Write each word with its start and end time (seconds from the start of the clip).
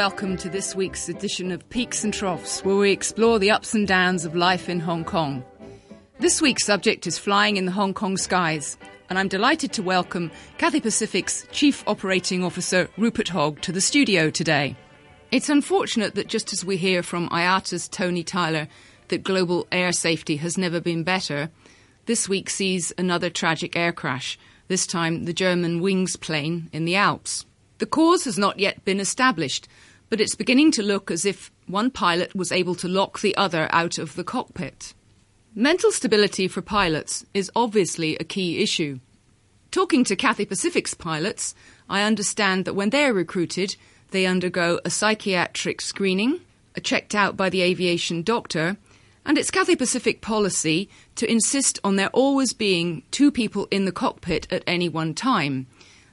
welcome 0.00 0.34
to 0.34 0.48
this 0.48 0.74
week's 0.74 1.10
edition 1.10 1.52
of 1.52 1.68
Peaks 1.68 2.04
and 2.04 2.14
Troughs, 2.14 2.64
where 2.64 2.76
we 2.76 2.90
explore 2.90 3.38
the 3.38 3.50
ups 3.50 3.74
and 3.74 3.86
downs 3.86 4.24
of 4.24 4.34
life 4.34 4.66
in 4.66 4.80
Hong 4.80 5.04
Kong. 5.04 5.44
This 6.18 6.40
week's 6.40 6.64
subject 6.64 7.06
is 7.06 7.18
flying 7.18 7.58
in 7.58 7.66
the 7.66 7.72
Hong 7.72 7.92
Kong 7.92 8.16
skies, 8.16 8.78
and 9.10 9.18
I'm 9.18 9.28
delighted 9.28 9.74
to 9.74 9.82
welcome 9.82 10.30
Cathay 10.56 10.80
Pacific's 10.80 11.46
Chief 11.52 11.84
Operating 11.86 12.42
Officer 12.42 12.88
Rupert 12.96 13.28
Hogg 13.28 13.60
to 13.60 13.72
the 13.72 13.82
studio 13.82 14.30
today. 14.30 14.74
It's 15.30 15.50
unfortunate 15.50 16.14
that 16.14 16.28
just 16.28 16.54
as 16.54 16.64
we 16.64 16.78
hear 16.78 17.02
from 17.02 17.28
IATA's 17.28 17.86
Tony 17.86 18.24
Tyler 18.24 18.68
that 19.08 19.22
global 19.22 19.66
air 19.70 19.92
safety 19.92 20.36
has 20.36 20.56
never 20.56 20.80
been 20.80 21.04
better, 21.04 21.50
this 22.06 22.26
week 22.26 22.48
sees 22.48 22.90
another 22.96 23.28
tragic 23.28 23.76
air 23.76 23.92
crash, 23.92 24.38
this 24.68 24.86
time 24.86 25.26
the 25.26 25.34
Germanwings 25.34 26.18
plane 26.18 26.70
in 26.72 26.86
the 26.86 26.96
Alps. 26.96 27.44
The 27.80 27.86
cause 27.86 28.24
has 28.24 28.38
not 28.38 28.58
yet 28.58 28.84
been 28.84 29.00
established, 29.00 29.66
but 30.10 30.20
it's 30.20 30.34
beginning 30.34 30.72
to 30.72 30.82
look 30.82 31.10
as 31.10 31.24
if 31.24 31.50
one 31.66 31.90
pilot 31.90 32.34
was 32.34 32.52
able 32.52 32.74
to 32.74 32.88
lock 32.88 33.20
the 33.20 33.36
other 33.36 33.68
out 33.72 33.96
of 33.96 34.16
the 34.16 34.24
cockpit. 34.24 34.92
Mental 35.54 35.90
stability 35.90 36.48
for 36.48 36.60
pilots 36.60 37.24
is 37.32 37.50
obviously 37.56 38.16
a 38.16 38.24
key 38.24 38.62
issue. 38.62 38.98
Talking 39.70 40.02
to 40.04 40.16
Cathay 40.16 40.46
Pacific's 40.46 40.94
pilots, 40.94 41.54
I 41.88 42.02
understand 42.02 42.64
that 42.64 42.74
when 42.74 42.90
they're 42.90 43.14
recruited, 43.14 43.76
they 44.10 44.26
undergo 44.26 44.80
a 44.84 44.90
psychiatric 44.90 45.80
screening, 45.80 46.40
are 46.76 46.80
checked 46.80 47.14
out 47.14 47.36
by 47.36 47.48
the 47.48 47.62
aviation 47.62 48.22
doctor, 48.22 48.76
and 49.24 49.38
it's 49.38 49.50
Cathay 49.50 49.76
Pacific 49.76 50.20
policy 50.20 50.88
to 51.14 51.30
insist 51.30 51.78
on 51.84 51.96
there 51.96 52.08
always 52.08 52.52
being 52.52 53.04
two 53.12 53.30
people 53.30 53.68
in 53.70 53.84
the 53.84 53.92
cockpit 53.92 54.46
at 54.52 54.64
any 54.66 54.88
one 54.88 55.14
time. 55.14 55.68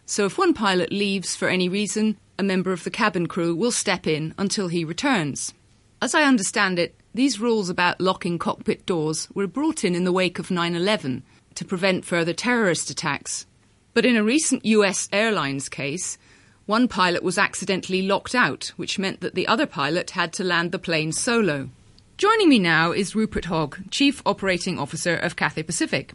So 0.05 0.25
if 0.25 0.37
one 0.37 0.53
pilot 0.53 0.91
leaves 0.91 1.35
for 1.35 1.47
any 1.47 1.67
reason, 1.67 2.17
a 2.37 2.43
member 2.43 2.71
of 2.71 2.83
the 2.83 2.89
cabin 2.89 3.27
crew 3.27 3.55
will 3.55 3.71
step 3.71 4.07
in 4.07 4.33
until 4.37 4.67
he 4.67 4.83
returns. 4.83 5.53
As 6.01 6.13
I 6.13 6.23
understand 6.23 6.77
it, 6.77 6.95
these 7.13 7.39
rules 7.39 7.69
about 7.69 7.99
locking 7.99 8.37
cockpit 8.37 8.85
doors 8.85 9.27
were 9.33 9.47
brought 9.47 9.83
in 9.83 9.95
in 9.95 10.03
the 10.03 10.11
wake 10.11 10.37
of 10.37 10.51
9 10.51 10.75
11 10.75 11.23
to 11.55 11.65
prevent 11.65 12.05
further 12.05 12.33
terrorist 12.33 12.89
attacks. 12.91 13.47
But 13.93 14.05
in 14.05 14.15
a 14.15 14.23
recent 14.23 14.63
US 14.65 15.09
Airlines 15.11 15.69
case, 15.69 16.19
one 16.67 16.87
pilot 16.87 17.23
was 17.23 17.37
accidentally 17.37 18.03
locked 18.03 18.35
out, 18.35 18.73
which 18.75 18.99
meant 18.99 19.21
that 19.21 19.33
the 19.33 19.47
other 19.47 19.65
pilot 19.65 20.11
had 20.11 20.33
to 20.33 20.43
land 20.43 20.71
the 20.71 20.77
plane 20.77 21.11
solo. 21.11 21.69
Joining 22.17 22.49
me 22.49 22.59
now 22.59 22.91
is 22.91 23.15
Rupert 23.15 23.45
Hogg, 23.45 23.89
Chief 23.89 24.21
Operating 24.25 24.77
Officer 24.77 25.15
of 25.15 25.35
Cathay 25.35 25.63
Pacific. 25.63 26.13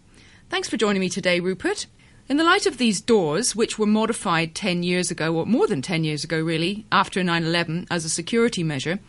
Thanks 0.51 0.69
for 0.69 0.77
joining 0.77 1.01
me 1.01 1.09
today, 1.09 1.41
Rupert. 1.41 1.87
In 2.29 2.37
the 2.37 2.45
light 2.45 2.67
of 2.67 2.79
these 2.79 3.01
doors, 3.01 3.57
which 3.57 3.79
were 3.79 3.87
modified 3.87 4.55
10 4.55 4.83
years 4.83 5.11
ago, 5.11 5.35
or 5.35 5.47
more 5.47 5.67
than 5.67 5.83
10 5.83 6.05
years 6.05 6.25
ago, 6.25 6.41
really, 6.41 6.87
after 6.93 7.23
9 7.23 7.45
11 7.45 7.87
as 7.91 8.05
a 8.05 8.09
security 8.09 8.63
measure, 8.63 9.01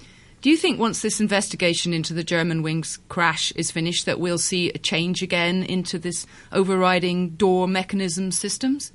do 0.41 0.49
you 0.49 0.57
think 0.57 0.77
once 0.77 1.01
this 1.01 1.21
investigation 1.21 1.93
into 1.93 2.13
the 2.13 2.23
Germanwings 2.23 2.99
crash 3.07 3.53
is 3.53 3.71
finished, 3.71 4.05
that 4.05 4.19
we'll 4.19 4.37
see 4.37 4.71
a 4.71 4.77
change 4.77 5.21
again 5.21 5.63
into 5.63 5.97
this 5.97 6.27
overriding 6.51 7.29
door 7.29 7.65
mechanism 7.67 8.29
systems? 8.31 8.91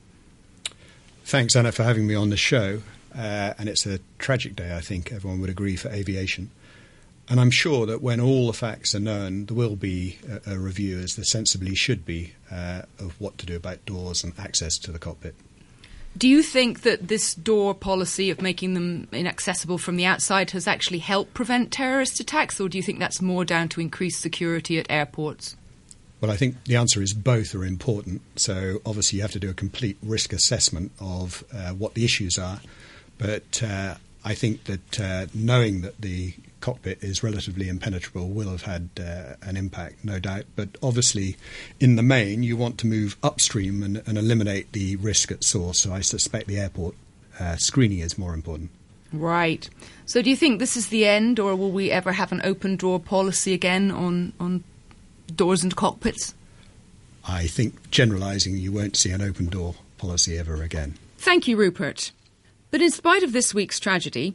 Thanks, 1.24 1.56
Anna, 1.56 1.72
for 1.72 1.84
having 1.84 2.06
me 2.06 2.14
on 2.14 2.28
the 2.28 2.36
show. 2.36 2.82
Uh, 3.14 3.54
and 3.58 3.68
it's 3.68 3.86
a 3.86 3.98
tragic 4.18 4.56
day, 4.56 4.76
I 4.76 4.80
think 4.80 5.10
everyone 5.10 5.40
would 5.40 5.48
agree, 5.48 5.76
for 5.76 5.88
aviation. 5.88 6.50
And 7.30 7.40
I'm 7.40 7.50
sure 7.50 7.84
that 7.86 8.00
when 8.00 8.20
all 8.20 8.46
the 8.46 8.54
facts 8.54 8.94
are 8.94 9.00
known, 9.00 9.46
there 9.46 9.56
will 9.56 9.76
be 9.76 10.18
a, 10.46 10.54
a 10.54 10.58
review, 10.58 10.98
as 10.98 11.16
there 11.16 11.24
sensibly 11.24 11.74
should 11.74 12.06
be, 12.06 12.32
uh, 12.50 12.82
of 12.98 13.20
what 13.20 13.36
to 13.38 13.46
do 13.46 13.54
about 13.54 13.84
doors 13.84 14.24
and 14.24 14.32
access 14.38 14.78
to 14.78 14.92
the 14.92 14.98
cockpit. 14.98 15.34
Do 16.16 16.26
you 16.26 16.42
think 16.42 16.82
that 16.82 17.08
this 17.08 17.34
door 17.34 17.74
policy 17.74 18.30
of 18.30 18.40
making 18.40 18.74
them 18.74 19.08
inaccessible 19.12 19.78
from 19.78 19.96
the 19.96 20.06
outside 20.06 20.50
has 20.52 20.66
actually 20.66 20.98
helped 20.98 21.34
prevent 21.34 21.70
terrorist 21.70 22.18
attacks, 22.18 22.58
or 22.60 22.68
do 22.68 22.78
you 22.78 22.82
think 22.82 22.98
that's 22.98 23.20
more 23.20 23.44
down 23.44 23.68
to 23.70 23.80
increased 23.80 24.20
security 24.20 24.78
at 24.78 24.86
airports? 24.90 25.54
Well, 26.20 26.30
I 26.30 26.36
think 26.36 26.64
the 26.64 26.76
answer 26.76 27.02
is 27.02 27.12
both 27.12 27.54
are 27.54 27.64
important. 27.64 28.22
So, 28.36 28.80
obviously, 28.84 29.18
you 29.18 29.22
have 29.22 29.32
to 29.32 29.38
do 29.38 29.50
a 29.50 29.54
complete 29.54 29.98
risk 30.02 30.32
assessment 30.32 30.90
of 30.98 31.44
uh, 31.52 31.70
what 31.70 31.94
the 31.94 32.04
issues 32.04 32.38
are. 32.38 32.60
But 33.18 33.62
uh, 33.62 33.96
I 34.24 34.34
think 34.34 34.64
that 34.64 35.00
uh, 35.00 35.26
knowing 35.34 35.82
that 35.82 36.00
the 36.00 36.34
cockpit 36.60 37.02
is 37.02 37.22
relatively 37.22 37.68
impenetrable 37.68 38.28
will 38.28 38.50
have 38.50 38.62
had 38.62 38.90
uh, 38.98 39.34
an 39.42 39.56
impact, 39.56 40.04
no 40.04 40.18
doubt. 40.18 40.44
But 40.56 40.70
obviously, 40.82 41.36
in 41.80 41.96
the 41.96 42.02
main, 42.02 42.42
you 42.42 42.56
want 42.56 42.78
to 42.78 42.86
move 42.86 43.16
upstream 43.22 43.82
and, 43.82 44.02
and 44.06 44.18
eliminate 44.18 44.72
the 44.72 44.96
risk 44.96 45.30
at 45.30 45.44
source. 45.44 45.80
So 45.80 45.92
I 45.92 46.00
suspect 46.00 46.46
the 46.46 46.58
airport 46.58 46.94
uh, 47.38 47.56
screening 47.56 48.00
is 48.00 48.18
more 48.18 48.34
important. 48.34 48.70
Right. 49.12 49.68
So 50.06 50.20
do 50.20 50.30
you 50.30 50.36
think 50.36 50.58
this 50.58 50.76
is 50.76 50.88
the 50.88 51.06
end, 51.06 51.38
or 51.38 51.56
will 51.56 51.70
we 51.70 51.90
ever 51.90 52.12
have 52.12 52.32
an 52.32 52.42
open 52.44 52.76
door 52.76 53.00
policy 53.00 53.54
again 53.54 53.90
on, 53.90 54.32
on 54.38 54.64
doors 55.34 55.62
and 55.62 55.74
cockpits? 55.74 56.34
I 57.26 57.46
think 57.46 57.90
generalising, 57.90 58.56
you 58.56 58.72
won't 58.72 58.96
see 58.96 59.10
an 59.10 59.22
open 59.22 59.46
door 59.46 59.74
policy 59.98 60.38
ever 60.38 60.62
again. 60.62 60.94
Thank 61.18 61.48
you, 61.48 61.56
Rupert. 61.56 62.12
But 62.70 62.82
in 62.82 62.90
spite 62.90 63.22
of 63.22 63.32
this 63.32 63.54
week's 63.54 63.80
tragedy, 63.80 64.34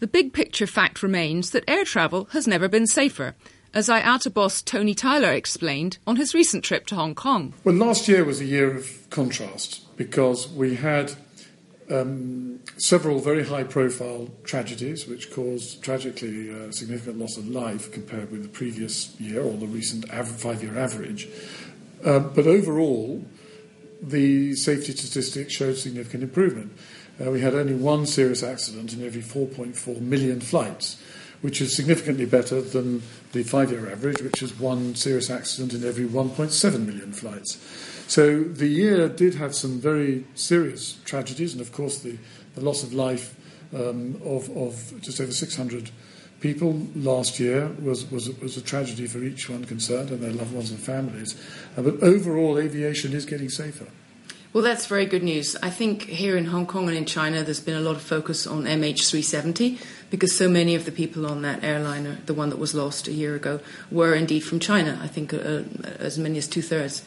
the 0.00 0.06
big 0.06 0.32
picture 0.32 0.66
fact 0.66 1.02
remains 1.02 1.50
that 1.50 1.64
air 1.68 1.84
travel 1.84 2.24
has 2.32 2.46
never 2.48 2.68
been 2.68 2.86
safer, 2.86 3.36
as 3.72 3.88
IATA 3.88 4.32
boss 4.32 4.62
Tony 4.62 4.94
Tyler 4.94 5.30
explained 5.30 5.98
on 6.06 6.16
his 6.16 6.34
recent 6.34 6.64
trip 6.64 6.86
to 6.86 6.94
Hong 6.94 7.14
Kong. 7.14 7.52
Well, 7.64 7.74
last 7.74 8.08
year 8.08 8.24
was 8.24 8.40
a 8.40 8.46
year 8.46 8.74
of 8.74 9.08
contrast 9.10 9.96
because 9.96 10.48
we 10.48 10.76
had 10.76 11.12
um, 11.90 12.60
several 12.78 13.20
very 13.20 13.44
high 13.44 13.64
profile 13.64 14.30
tragedies 14.44 15.06
which 15.06 15.30
caused 15.30 15.82
tragically 15.82 16.50
uh, 16.50 16.72
significant 16.72 17.18
loss 17.18 17.36
of 17.36 17.48
life 17.48 17.92
compared 17.92 18.30
with 18.30 18.42
the 18.42 18.48
previous 18.48 19.18
year 19.20 19.42
or 19.42 19.52
the 19.52 19.66
recent 19.66 20.10
av- 20.10 20.28
five 20.28 20.62
year 20.62 20.78
average. 20.78 21.28
Uh, 22.04 22.20
but 22.20 22.46
overall, 22.46 23.22
the 24.02 24.54
safety 24.54 24.92
statistics 24.92 25.52
showed 25.52 25.76
significant 25.76 26.22
improvement. 26.22 26.72
Uh, 27.20 27.30
we 27.30 27.40
had 27.40 27.54
only 27.54 27.74
one 27.74 28.06
serious 28.06 28.42
accident 28.42 28.92
in 28.92 29.04
every 29.04 29.22
4.4 29.22 30.00
million 30.00 30.40
flights, 30.40 31.00
which 31.42 31.60
is 31.60 31.74
significantly 31.74 32.26
better 32.26 32.60
than 32.62 33.02
the 33.32 33.42
five 33.42 33.70
year 33.70 33.90
average, 33.90 34.22
which 34.22 34.42
is 34.42 34.58
one 34.58 34.94
serious 34.94 35.30
accident 35.30 35.74
in 35.74 35.86
every 35.86 36.06
1.7 36.06 36.86
million 36.86 37.12
flights. 37.12 37.58
So 38.06 38.42
the 38.42 38.66
year 38.66 39.08
did 39.08 39.34
have 39.36 39.54
some 39.54 39.80
very 39.80 40.24
serious 40.34 40.98
tragedies, 41.04 41.52
and 41.52 41.60
of 41.60 41.72
course, 41.72 41.98
the, 41.98 42.18
the 42.54 42.60
loss 42.60 42.82
of 42.82 42.92
life 42.92 43.36
um, 43.74 44.20
of, 44.24 44.50
of 44.56 45.00
just 45.00 45.20
over 45.20 45.32
600 45.32 45.90
people 46.40 46.86
last 46.96 47.38
year 47.38 47.68
was, 47.82 48.10
was, 48.10 48.30
was 48.40 48.56
a 48.56 48.62
tragedy 48.62 49.06
for 49.06 49.18
each 49.18 49.48
one 49.48 49.64
concerned 49.64 50.10
and 50.10 50.20
their 50.20 50.32
loved 50.32 50.52
ones 50.54 50.70
and 50.70 50.80
families. 50.80 51.40
Uh, 51.76 51.82
but 51.82 52.02
overall, 52.02 52.58
aviation 52.58 53.12
is 53.12 53.26
getting 53.26 53.48
safer. 53.48 53.86
Well, 54.52 54.64
that's 54.64 54.86
very 54.86 55.06
good 55.06 55.22
news. 55.22 55.54
I 55.62 55.70
think 55.70 56.02
here 56.02 56.36
in 56.36 56.46
Hong 56.46 56.66
Kong 56.66 56.88
and 56.88 56.96
in 56.96 57.04
China, 57.04 57.44
there's 57.44 57.60
been 57.60 57.76
a 57.76 57.80
lot 57.80 57.94
of 57.94 58.02
focus 58.02 58.48
on 58.48 58.64
MH370 58.64 59.78
because 60.10 60.36
so 60.36 60.48
many 60.48 60.74
of 60.74 60.84
the 60.84 60.90
people 60.90 61.24
on 61.24 61.42
that 61.42 61.62
airliner, 61.62 62.18
the 62.26 62.34
one 62.34 62.50
that 62.50 62.58
was 62.58 62.74
lost 62.74 63.06
a 63.06 63.12
year 63.12 63.36
ago, 63.36 63.60
were 63.92 64.12
indeed 64.12 64.40
from 64.40 64.58
China. 64.58 64.98
I 65.00 65.06
think 65.06 65.32
uh, 65.32 65.62
as 66.00 66.18
many 66.18 66.36
as 66.36 66.48
two 66.48 66.62
thirds. 66.62 67.04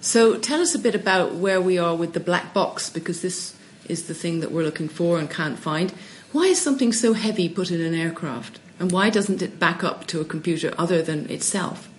So 0.00 0.36
tell 0.36 0.60
us 0.60 0.74
a 0.74 0.80
bit 0.80 0.96
about 0.96 1.36
where 1.36 1.60
we 1.60 1.78
are 1.78 1.94
with 1.94 2.12
the 2.12 2.18
black 2.18 2.52
box 2.52 2.90
because 2.90 3.22
this 3.22 3.54
is 3.88 4.08
the 4.08 4.14
thing 4.14 4.40
that 4.40 4.50
we're 4.50 4.64
looking 4.64 4.88
for 4.88 5.20
and 5.20 5.30
can't 5.30 5.60
find. 5.60 5.92
Why 6.32 6.46
is 6.46 6.60
something 6.60 6.92
so 6.92 7.12
heavy 7.12 7.48
put 7.48 7.70
in 7.70 7.80
an 7.80 7.94
aircraft? 7.94 8.58
And 8.80 8.90
why 8.90 9.10
doesn't 9.10 9.42
it 9.42 9.60
back 9.60 9.84
up 9.84 10.08
to 10.08 10.20
a 10.20 10.24
computer 10.24 10.74
other 10.76 11.02
than 11.02 11.30
itself? 11.30 11.89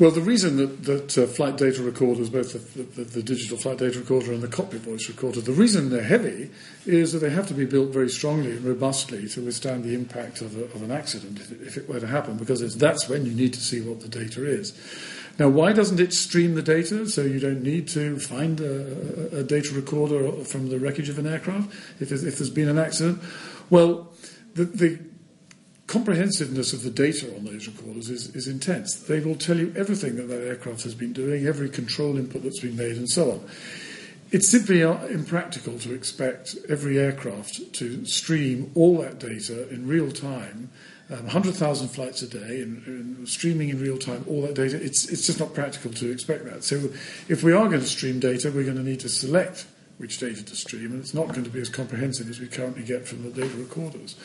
Well, 0.00 0.10
the 0.10 0.22
reason 0.22 0.56
that, 0.56 0.84
that 0.84 1.18
uh, 1.18 1.26
flight 1.26 1.58
data 1.58 1.82
recorders, 1.82 2.30
both 2.30 2.54
the, 2.54 2.82
the, 2.82 3.04
the, 3.04 3.22
digital 3.22 3.58
flight 3.58 3.76
data 3.76 3.98
recorder 3.98 4.32
and 4.32 4.42
the 4.42 4.48
cockpit 4.48 4.80
voice 4.80 5.06
recorder, 5.10 5.42
the 5.42 5.52
reason 5.52 5.90
they're 5.90 6.02
heavy 6.02 6.50
is 6.86 7.12
that 7.12 7.18
they 7.18 7.28
have 7.28 7.46
to 7.48 7.54
be 7.54 7.66
built 7.66 7.90
very 7.90 8.08
strongly 8.08 8.52
and 8.52 8.64
robustly 8.64 9.28
to 9.28 9.42
withstand 9.44 9.84
the 9.84 9.94
impact 9.94 10.40
of, 10.40 10.56
a, 10.56 10.64
of 10.64 10.82
an 10.82 10.90
accident 10.90 11.38
if 11.38 11.76
it, 11.76 11.86
were 11.86 12.00
to 12.00 12.06
happen, 12.06 12.38
because 12.38 12.74
that's 12.78 13.10
when 13.10 13.26
you 13.26 13.32
need 13.32 13.52
to 13.52 13.60
see 13.60 13.82
what 13.82 14.00
the 14.00 14.08
data 14.08 14.42
is. 14.46 14.72
Now, 15.38 15.50
why 15.50 15.74
doesn't 15.74 16.00
it 16.00 16.14
stream 16.14 16.54
the 16.54 16.62
data 16.62 17.06
so 17.06 17.20
you 17.20 17.38
don't 17.38 17.62
need 17.62 17.86
to 17.88 18.18
find 18.18 18.58
a, 18.62 19.40
a 19.40 19.42
data 19.44 19.74
recorder 19.74 20.32
from 20.44 20.70
the 20.70 20.78
wreckage 20.78 21.10
of 21.10 21.18
an 21.18 21.26
aircraft 21.26 21.70
if 22.00 22.08
there's, 22.08 22.24
if 22.24 22.38
there's 22.38 22.48
been 22.48 22.70
an 22.70 22.78
accident? 22.78 23.20
Well, 23.68 24.14
the, 24.54 24.64
the 24.64 25.09
comprehensiveness 25.90 26.72
of 26.72 26.84
the 26.84 26.90
data 26.90 27.34
on 27.34 27.44
those 27.44 27.66
recorders 27.66 28.08
is, 28.08 28.34
is 28.36 28.46
intense. 28.46 28.94
They 28.94 29.18
will 29.18 29.34
tell 29.34 29.58
you 29.58 29.74
everything 29.76 30.14
that 30.16 30.28
that 30.28 30.46
aircraft 30.46 30.84
has 30.84 30.94
been 30.94 31.12
doing, 31.12 31.46
every 31.46 31.68
control 31.68 32.16
input 32.16 32.44
that's 32.44 32.60
been 32.60 32.76
made, 32.76 32.96
and 32.96 33.10
so 33.10 33.32
on. 33.32 33.40
It's 34.30 34.48
simply 34.48 34.82
impractical 34.82 35.80
to 35.80 35.92
expect 35.92 36.54
every 36.68 36.96
aircraft 36.96 37.72
to 37.74 38.06
stream 38.06 38.70
all 38.76 38.98
that 38.98 39.18
data 39.18 39.68
in 39.70 39.88
real 39.88 40.12
time, 40.12 40.70
um, 41.10 41.24
100,000 41.24 41.88
flights 41.88 42.22
a 42.22 42.28
day, 42.28 42.62
and, 42.62 43.28
streaming 43.28 43.70
in 43.70 43.80
real 43.80 43.98
time 43.98 44.24
all 44.28 44.42
that 44.42 44.54
data. 44.54 44.80
It's, 44.80 45.08
it's 45.08 45.26
just 45.26 45.40
not 45.40 45.54
practical 45.54 45.90
to 45.94 46.12
expect 46.12 46.44
that. 46.44 46.62
So, 46.62 46.76
if 47.28 47.42
we 47.42 47.52
are 47.52 47.66
going 47.66 47.80
to 47.80 47.86
stream 47.86 48.20
data, 48.20 48.52
we're 48.54 48.62
going 48.62 48.76
to 48.76 48.84
need 48.84 49.00
to 49.00 49.08
select 49.08 49.66
which 50.00 50.18
data 50.18 50.42
to 50.42 50.56
stream, 50.56 50.92
and 50.92 51.00
it's 51.00 51.12
not 51.12 51.28
going 51.28 51.44
to 51.44 51.50
be 51.50 51.60
as 51.60 51.68
comprehensive 51.68 52.30
as 52.30 52.40
we 52.40 52.46
currently 52.46 52.82
get 52.82 53.06
from 53.06 53.22
the 53.22 53.28
data 53.28 53.54
recorders. 53.58 54.16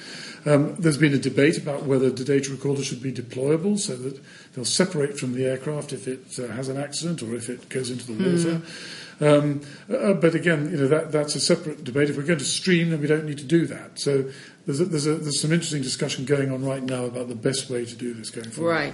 Um, 0.45 0.73
there's 0.77 0.97
been 0.97 1.13
a 1.13 1.19
debate 1.19 1.57
about 1.57 1.83
whether 1.83 2.09
the 2.09 2.23
data 2.23 2.49
recorders 2.49 2.85
should 2.85 3.03
be 3.03 3.11
deployable 3.11 3.77
so 3.77 3.97
that 3.97 4.21
they'll 4.53 4.63
separate 4.63 5.19
from 5.19 5.33
the 5.33 5.43
aircraft 5.43 5.91
if 5.91 6.07
it 6.07 6.39
uh, 6.39 6.47
has 6.53 6.69
an 6.69 6.77
accident 6.77 7.21
or 7.21 7.35
if 7.35 7.49
it 7.49 7.67
goes 7.67 7.89
into 7.89 8.05
the 8.05 8.13
water. 8.13 8.61
Mm. 8.61 8.95
Um, 9.21 9.61
uh, 9.93 10.13
but 10.13 10.33
again, 10.33 10.71
you 10.71 10.77
know 10.77 10.87
that, 10.87 11.11
that's 11.11 11.35
a 11.35 11.41
separate 11.41 11.83
debate. 11.83 12.09
If 12.09 12.15
we're 12.15 12.23
going 12.23 12.39
to 12.39 12.45
stream, 12.45 12.91
then 12.91 13.01
we 13.01 13.07
don't 13.07 13.25
need 13.25 13.39
to 13.39 13.45
do 13.45 13.65
that. 13.67 13.99
So 13.99 14.29
there's, 14.65 14.79
a, 14.79 14.85
there's, 14.85 15.07
a, 15.07 15.15
there's 15.15 15.41
some 15.41 15.51
interesting 15.51 15.81
discussion 15.81 16.23
going 16.23 16.53
on 16.53 16.63
right 16.63 16.83
now 16.83 17.03
about 17.03 17.27
the 17.27 17.35
best 17.35 17.69
way 17.69 17.83
to 17.85 17.95
do 17.95 18.13
this 18.13 18.29
going 18.29 18.49
forward. 18.49 18.71
Right. 18.71 18.93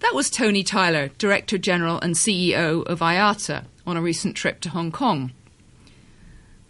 That 0.00 0.14
was 0.14 0.30
Tony 0.30 0.64
Tyler, 0.64 1.08
Director 1.18 1.58
General 1.58 2.00
and 2.00 2.14
CEO 2.14 2.84
of 2.84 3.00
IATA, 3.00 3.66
on 3.86 3.96
a 3.98 4.02
recent 4.02 4.34
trip 4.34 4.60
to 4.60 4.70
Hong 4.70 4.90
Kong. 4.90 5.32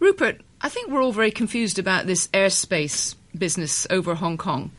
Rupert, 0.03 0.41
I 0.59 0.67
think 0.67 0.91
we're 0.91 1.01
all 1.01 1.13
very 1.13 1.31
confused 1.31 1.79
about 1.79 2.07
this 2.07 2.27
airspace 2.33 3.15
business 3.37 3.87
over 3.89 4.15
Hong 4.15 4.37
Kong. 4.37 4.69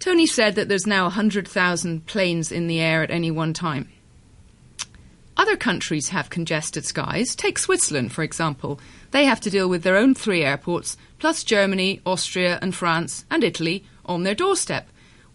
Tony 0.00 0.26
said 0.26 0.54
that 0.54 0.68
there's 0.68 0.86
now 0.86 1.04
100,000 1.04 2.04
planes 2.04 2.52
in 2.52 2.66
the 2.66 2.78
air 2.78 3.02
at 3.02 3.10
any 3.10 3.30
one 3.30 3.54
time. 3.54 3.88
Other 5.34 5.56
countries 5.56 6.10
have 6.10 6.28
congested 6.28 6.84
skies. 6.84 7.34
Take 7.34 7.58
Switzerland, 7.58 8.12
for 8.12 8.22
example. 8.22 8.78
They 9.12 9.24
have 9.24 9.40
to 9.40 9.50
deal 9.50 9.66
with 9.66 9.82
their 9.82 9.96
own 9.96 10.14
three 10.14 10.44
airports, 10.44 10.98
plus 11.18 11.42
Germany, 11.42 12.02
Austria, 12.04 12.58
and 12.60 12.74
France, 12.74 13.24
and 13.30 13.42
Italy 13.42 13.82
on 14.04 14.24
their 14.24 14.34
doorstep. 14.34 14.86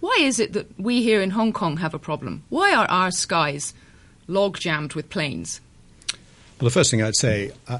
Why 0.01 0.17
is 0.19 0.39
it 0.39 0.53
that 0.53 0.79
we 0.79 1.01
here 1.01 1.23
in 1.23 1.31
Hong 1.31 1.51
Kong 1.51 1.77
have 1.77 1.95
a 1.95 1.99
problem? 1.99 2.43
Why 2.49 2.75
are 2.75 2.85
our 2.85 3.09
skies 3.09 3.73
log 4.27 4.59
jammed 4.59 4.93
with 4.93 5.09
planes? 5.09 5.61
Well, 6.61 6.65
the 6.65 6.69
first 6.69 6.91
thing 6.91 7.01
I'd 7.01 7.15
say, 7.15 7.53
uh, 7.67 7.79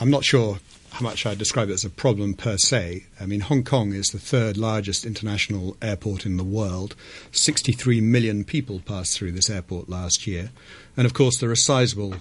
I'm 0.00 0.10
not 0.10 0.24
sure 0.24 0.58
how 0.90 1.00
much 1.00 1.26
I 1.26 1.34
describe 1.34 1.70
it 1.70 1.74
as 1.74 1.84
a 1.84 1.90
problem 1.90 2.34
per 2.34 2.56
se. 2.56 3.06
I 3.20 3.26
mean, 3.26 3.40
Hong 3.40 3.64
Kong 3.64 3.92
is 3.92 4.10
the 4.10 4.18
third 4.18 4.56
largest 4.56 5.04
international 5.04 5.76
airport 5.82 6.24
in 6.24 6.36
the 6.36 6.44
world. 6.44 6.94
63 7.32 8.00
million 8.00 8.44
people 8.44 8.80
passed 8.80 9.18
through 9.18 9.32
this 9.32 9.50
airport 9.50 9.88
last 9.88 10.26
year. 10.26 10.50
And 10.96 11.04
of 11.04 11.14
course, 11.14 11.38
there 11.38 11.50
are 11.50 11.56
sizable 11.56 12.14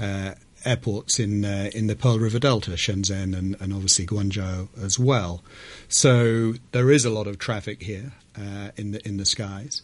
uh, 0.00 0.34
airports 0.64 1.18
in 1.18 1.44
uh, 1.44 1.70
in 1.72 1.86
the 1.86 1.96
Pearl 1.96 2.18
River 2.18 2.38
Delta, 2.38 2.72
Shenzhen 2.72 3.36
and, 3.36 3.56
and, 3.60 3.72
obviously 3.72 4.06
Guangzhou 4.06 4.68
as 4.82 4.98
well. 4.98 5.42
So 5.88 6.54
there 6.72 6.90
is 6.90 7.04
a 7.04 7.10
lot 7.10 7.26
of 7.26 7.38
traffic 7.38 7.82
here 7.82 8.12
uh, 8.36 8.70
in 8.76 8.90
the 8.92 9.06
in 9.06 9.16
the 9.16 9.24
skies, 9.24 9.82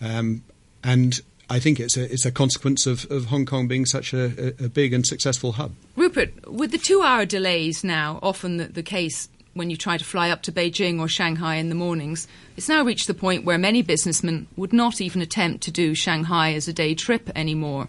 um, 0.00 0.44
and 0.82 1.20
I 1.50 1.58
think 1.58 1.78
it's 1.78 1.96
a 1.96 2.10
it's 2.10 2.24
a 2.24 2.32
consequence 2.32 2.86
of, 2.86 3.10
of 3.10 3.26
Hong 3.26 3.44
Kong 3.44 3.68
being 3.68 3.84
such 3.84 4.14
a, 4.14 4.54
a, 4.64 4.68
big 4.68 4.92
and 4.92 5.06
successful 5.06 5.52
hub. 5.52 5.72
Rupert, 5.94 6.50
with 6.50 6.70
the 6.70 6.78
two 6.78 7.02
hour 7.02 7.26
delays 7.26 7.84
now 7.84 8.18
often 8.22 8.56
the, 8.56 8.64
the 8.64 8.82
case 8.82 9.28
when 9.52 9.70
you 9.70 9.76
try 9.76 9.96
to 9.96 10.04
fly 10.04 10.30
up 10.30 10.42
to 10.42 10.52
Beijing 10.52 10.98
or 10.98 11.08
Shanghai 11.08 11.56
in 11.56 11.68
the 11.68 11.74
mornings, 11.74 12.26
it's 12.56 12.68
now 12.68 12.82
reached 12.82 13.06
the 13.06 13.14
point 13.14 13.44
where 13.44 13.58
many 13.58 13.82
businessmen 13.82 14.46
would 14.56 14.72
not 14.72 15.00
even 15.00 15.22
attempt 15.22 15.62
to 15.64 15.70
do 15.70 15.94
Shanghai 15.94 16.54
as 16.54 16.66
a 16.66 16.72
day 16.72 16.94
trip 16.94 17.30
anymore. 17.36 17.88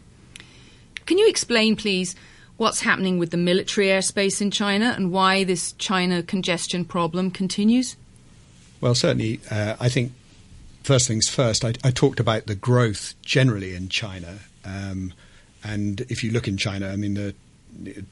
Can 1.05 1.17
you 1.17 1.27
explain, 1.27 1.75
please, 1.75 2.15
what's 2.57 2.81
happening 2.81 3.17
with 3.17 3.31
the 3.31 3.37
military 3.37 3.87
airspace 3.87 4.41
in 4.41 4.51
China 4.51 4.93
and 4.95 5.11
why 5.11 5.43
this 5.43 5.73
China 5.73 6.21
congestion 6.21 6.85
problem 6.85 7.31
continues? 7.31 7.95
Well, 8.79 8.95
certainly, 8.95 9.39
uh, 9.49 9.75
I 9.79 9.89
think 9.89 10.11
first 10.85 11.07
things 11.07 11.27
first, 11.27 11.65
I, 11.65 11.73
I, 11.83 11.89
talked 11.89 12.19
about 12.19 12.45
the 12.45 12.55
growth 12.55 13.15
generally 13.23 13.75
in 13.75 13.89
China. 13.89 14.39
Um, 14.63 15.13
and 15.63 16.01
if 16.01 16.23
you 16.23 16.31
look 16.31 16.47
in 16.47 16.57
China, 16.57 16.89
I 16.89 16.95
mean, 16.95 17.15
the 17.15 17.33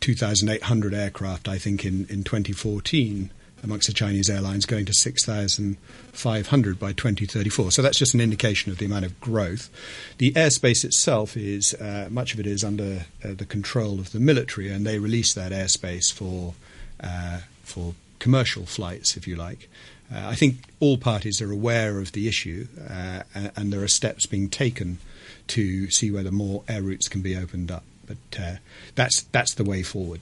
2,800 0.01 0.93
aircraft, 0.93 1.47
I 1.47 1.59
think, 1.59 1.85
in, 1.85 2.07
in 2.09 2.23
2014 2.23 3.29
amongst 3.63 3.87
the 3.87 3.93
Chinese 3.93 4.29
airlines, 4.29 4.65
going 4.65 4.85
to 4.85 4.93
6,500 4.93 6.79
by 6.79 6.91
2034. 6.91 7.71
So 7.71 7.81
that's 7.81 7.97
just 7.97 8.13
an 8.13 8.19
indication 8.19 8.71
of 8.71 8.79
the 8.79 8.85
amount 8.85 9.05
of 9.05 9.21
growth. 9.21 9.69
The 10.17 10.33
airspace 10.33 10.83
itself 10.83 11.37
is, 11.37 11.73
uh, 11.75 12.09
much 12.11 12.33
of 12.33 12.39
it 12.39 12.47
is 12.47 12.63
under 12.63 13.05
uh, 13.23 13.35
the 13.35 13.45
control 13.45 13.99
of 13.99 14.11
the 14.11 14.19
military, 14.19 14.69
and 14.69 14.85
they 14.85 14.99
release 14.99 15.33
that 15.35 15.51
airspace 15.51 16.11
for, 16.11 16.55
uh, 16.99 17.41
for 17.61 17.93
commercial 18.19 18.65
flights, 18.65 19.15
if 19.15 19.27
you 19.27 19.35
like. 19.35 19.69
Uh, 20.13 20.27
I 20.27 20.36
think 20.36 20.57
all 20.80 20.98
parties 20.98 21.42
are 21.42 21.51
aware 21.51 22.00
of 22.00 22.12
the 22.12 22.27
issue, 22.27 22.68
uh, 22.89 23.24
and, 23.33 23.51
and, 23.56 23.74
there 23.74 23.81
are 23.81 23.88
steps 23.88 24.25
being 24.25 24.50
taken 24.50 25.00
to 25.48 25.89
see 25.89 26.12
whether 26.12 26.31
more 26.31 26.63
air 26.68 26.83
routes 26.83 27.07
can 27.07 27.21
be 27.21 27.36
opened 27.36 27.71
up. 27.71 27.83
But 28.06 28.39
uh, 28.39 28.56
that's 28.95 29.24
that's 29.31 29.56
the 29.56 29.63
way 29.63 29.81
forward. 29.81 30.19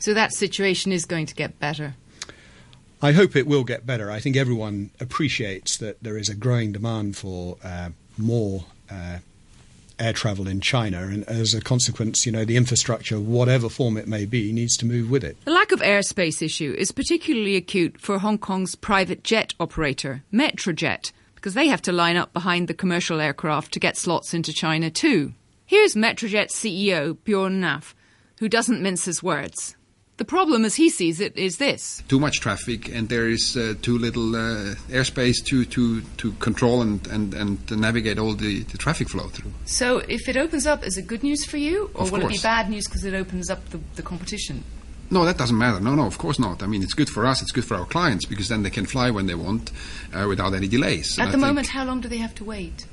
So 0.00 0.14
that 0.14 0.32
situation 0.32 0.90
is 0.90 1.04
going 1.04 1.26
to 1.26 1.34
get 1.34 1.58
better. 1.60 1.94
I 3.00 3.12
hope 3.12 3.36
it 3.36 3.46
will 3.46 3.64
get 3.64 3.86
better. 3.86 4.10
I 4.10 4.18
think 4.18 4.36
everyone 4.36 4.90
appreciates 4.98 5.76
that 5.76 6.02
there 6.02 6.16
is 6.16 6.28
a 6.28 6.34
growing 6.34 6.72
demand 6.72 7.16
for 7.16 7.58
uh, 7.62 7.90
more 8.16 8.64
uh, 8.90 9.18
air 9.98 10.12
travel 10.12 10.48
in 10.48 10.60
China, 10.60 11.02
and 11.02 11.24
as 11.24 11.54
a 11.54 11.60
consequence, 11.60 12.26
you 12.26 12.32
know, 12.32 12.44
the 12.44 12.56
infrastructure, 12.56 13.20
whatever 13.20 13.68
form 13.68 13.96
it 13.96 14.08
may 14.08 14.24
be, 14.24 14.52
needs 14.52 14.76
to 14.78 14.86
move 14.86 15.10
with 15.10 15.24
it. 15.24 15.36
The 15.44 15.50
lack 15.50 15.72
of 15.72 15.80
airspace 15.80 16.42
issue 16.42 16.74
is 16.76 16.92
particularly 16.92 17.56
acute 17.56 18.00
for 18.00 18.18
Hong 18.18 18.38
Kong's 18.38 18.74
private 18.74 19.24
jet 19.24 19.54
operator, 19.60 20.22
Metrojet, 20.32 21.12
because 21.34 21.54
they 21.54 21.68
have 21.68 21.82
to 21.82 21.92
line 21.92 22.16
up 22.16 22.32
behind 22.32 22.68
the 22.68 22.74
commercial 22.74 23.20
aircraft 23.20 23.72
to 23.72 23.80
get 23.80 23.96
slots 23.96 24.34
into 24.34 24.52
China 24.52 24.90
too. 24.90 25.34
Here's 25.66 25.94
Metrojet 25.94 26.50
CEO 26.50 27.16
Bjorn 27.24 27.60
Näf, 27.60 27.94
who 28.38 28.48
doesn't 28.48 28.82
mince 28.82 29.04
his 29.04 29.22
words. 29.22 29.76
The 30.16 30.24
problem, 30.24 30.64
as 30.64 30.76
he 30.76 30.90
sees 30.90 31.20
it, 31.20 31.36
is 31.36 31.58
this: 31.58 32.02
too 32.06 32.20
much 32.20 32.38
traffic, 32.40 32.88
and 32.88 33.08
there 33.08 33.28
is 33.28 33.56
uh, 33.56 33.74
too 33.82 33.98
little 33.98 34.36
uh, 34.36 34.76
airspace 34.88 35.44
to, 35.46 35.64
to, 35.64 36.02
to 36.18 36.32
control 36.34 36.82
and, 36.82 37.04
and, 37.08 37.34
and 37.34 37.66
to 37.66 37.76
navigate 37.76 38.18
all 38.18 38.34
the, 38.34 38.62
the 38.62 38.78
traffic 38.78 39.08
flow 39.08 39.26
through. 39.28 39.52
So, 39.64 39.98
if 39.98 40.28
it 40.28 40.36
opens 40.36 40.66
up, 40.68 40.86
is 40.86 40.96
it 40.96 41.08
good 41.08 41.24
news 41.24 41.44
for 41.44 41.56
you, 41.56 41.90
or 41.94 42.08
will 42.08 42.26
it 42.26 42.28
be 42.28 42.38
bad 42.38 42.70
news 42.70 42.86
because 42.86 43.04
it 43.04 43.14
opens 43.14 43.50
up 43.50 43.68
the, 43.70 43.80
the 43.96 44.02
competition? 44.02 44.62
No, 45.10 45.24
that 45.24 45.36
doesn't 45.36 45.58
matter. 45.58 45.80
No, 45.80 45.94
no, 45.94 46.06
of 46.06 46.18
course 46.18 46.38
not. 46.38 46.62
I 46.62 46.66
mean, 46.66 46.82
it's 46.82 46.94
good 46.94 47.10
for 47.10 47.26
us. 47.26 47.42
It's 47.42 47.52
good 47.52 47.64
for 47.64 47.76
our 47.76 47.84
clients 47.84 48.24
because 48.24 48.48
then 48.48 48.62
they 48.62 48.70
can 48.70 48.86
fly 48.86 49.10
when 49.10 49.26
they 49.26 49.34
want 49.34 49.72
uh, 50.12 50.26
without 50.28 50.54
any 50.54 50.68
delays. 50.68 51.18
At 51.18 51.26
and 51.26 51.34
the 51.34 51.38
moment, 51.38 51.68
how 51.68 51.84
long 51.84 52.00
do 52.00 52.08
they 52.08 52.18
have 52.18 52.34
to 52.36 52.44
wait? 52.44 52.86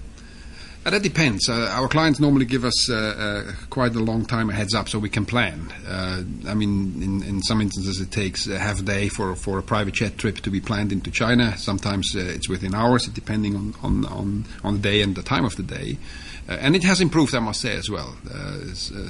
Uh, 0.83 0.89
that 0.89 1.03
depends. 1.03 1.47
Uh, 1.47 1.69
our 1.73 1.87
clients 1.87 2.19
normally 2.19 2.45
give 2.45 2.65
us 2.65 2.89
uh, 2.89 2.95
uh, 2.95 3.51
quite 3.69 3.93
a 3.95 3.99
long 3.99 4.25
time 4.25 4.49
a 4.49 4.53
heads 4.53 4.73
up 4.73 4.89
so 4.89 4.97
we 4.97 5.09
can 5.09 5.25
plan. 5.25 5.71
Uh, 5.87 6.23
I 6.49 6.55
mean, 6.55 7.03
in, 7.03 7.21
in, 7.21 7.41
some 7.43 7.61
instances, 7.61 8.01
it 8.01 8.09
takes 8.09 8.47
a 8.47 8.57
half 8.57 8.79
a 8.79 8.81
day 8.81 9.07
for, 9.07 9.35
for 9.35 9.59
a 9.59 9.63
private 9.63 9.93
jet 9.93 10.17
trip 10.17 10.37
to 10.37 10.49
be 10.49 10.59
planned 10.59 10.91
into 10.91 11.11
China. 11.11 11.55
Sometimes 11.55 12.15
uh, 12.15 12.19
it's 12.19 12.49
within 12.49 12.73
hours, 12.73 13.05
depending 13.05 13.55
on, 13.55 13.75
on, 13.83 14.05
on, 14.05 14.45
on, 14.63 14.73
the 14.73 14.79
day 14.79 15.03
and 15.03 15.15
the 15.15 15.21
time 15.21 15.45
of 15.45 15.55
the 15.55 15.61
day. 15.61 15.97
and 16.47 16.75
it 16.75 16.83
has 16.83 16.99
improved, 16.99 17.35
I 17.35 17.39
must 17.39 17.61
say, 17.61 17.77
as 17.77 17.87
well. 17.87 18.15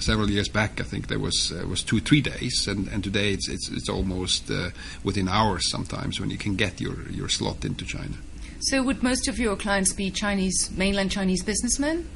several 0.01 0.29
years 0.29 0.49
back, 0.49 0.81
I 0.81 0.83
think 0.83 1.07
there 1.07 1.19
was 1.19 1.51
was 1.69 1.83
two 1.83 2.01
three 2.01 2.21
days, 2.21 2.67
and, 2.67 2.89
and 2.89 3.01
today 3.01 3.31
it's 3.31 3.47
it's, 3.47 3.69
it's 3.69 3.89
almost 3.89 4.51
within 5.05 5.29
hours 5.29 5.71
sometimes 5.71 6.19
when 6.19 6.29
you 6.29 6.37
can 6.37 6.55
get 6.57 6.81
your, 6.81 7.09
your 7.09 7.29
slot 7.29 7.63
into 7.63 7.85
China. 7.85 8.17
So, 8.61 8.83
would 8.83 9.01
most 9.01 9.27
of 9.27 9.39
your 9.39 9.55
clients 9.55 9.91
be 9.91 10.11
Chinese, 10.11 10.69
mainland 10.77 11.09
Chinese 11.09 11.43
businessmen? 11.43 12.07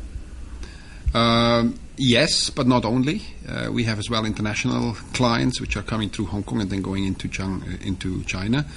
Um, 1.15 1.79
yes, 1.97 2.51
but 2.51 2.67
not 2.67 2.85
only. 2.85 3.23
Uh, 3.49 3.71
we 3.71 3.85
have 3.85 3.97
as 3.97 4.11
well 4.11 4.25
international 4.25 4.93
clients 5.13 5.59
which 5.59 5.75
are 5.75 5.81
coming 5.81 6.09
through 6.09 6.25
Hong 6.25 6.43
Kong 6.43 6.61
and 6.61 6.69
then 6.69 6.83
going 6.83 7.03
into, 7.05 7.27
Chang, 7.27 7.63
uh, 7.63 7.77
into 7.81 8.23
China. 8.25 8.67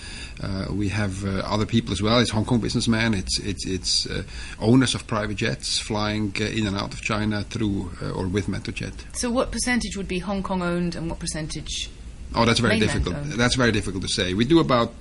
Uh, 0.42 0.66
we 0.70 0.88
have 0.88 1.26
uh, 1.26 1.42
other 1.44 1.66
people 1.66 1.92
as 1.92 2.00
well. 2.00 2.20
It's 2.20 2.30
Hong 2.30 2.46
Kong 2.46 2.58
businessmen. 2.60 3.12
It's 3.12 3.38
it's 3.40 3.66
it's 3.66 4.06
uh, 4.06 4.22
owners 4.60 4.94
of 4.94 5.06
private 5.06 5.36
jets 5.36 5.78
flying 5.78 6.32
uh, 6.40 6.44
in 6.44 6.66
and 6.66 6.74
out 6.74 6.94
of 6.94 7.02
China 7.02 7.42
through 7.42 7.90
or 8.14 8.28
with 8.28 8.46
Metrojet. 8.46 8.94
So, 9.14 9.30
what 9.30 9.50
percentage 9.50 9.94
would 9.96 10.08
be 10.08 10.20
Hong 10.20 10.42
Kong 10.42 10.62
owned, 10.62 10.94
and 10.94 11.10
what 11.10 11.18
percentage? 11.18 11.90
Oh, 12.34 12.46
that's 12.46 12.60
very 12.60 12.78
difficult. 12.78 13.16
Owned? 13.16 13.32
That's 13.32 13.56
very 13.56 13.72
difficult 13.72 14.04
to 14.04 14.08
say. 14.08 14.32
We 14.32 14.46
do 14.46 14.60
about 14.60 15.00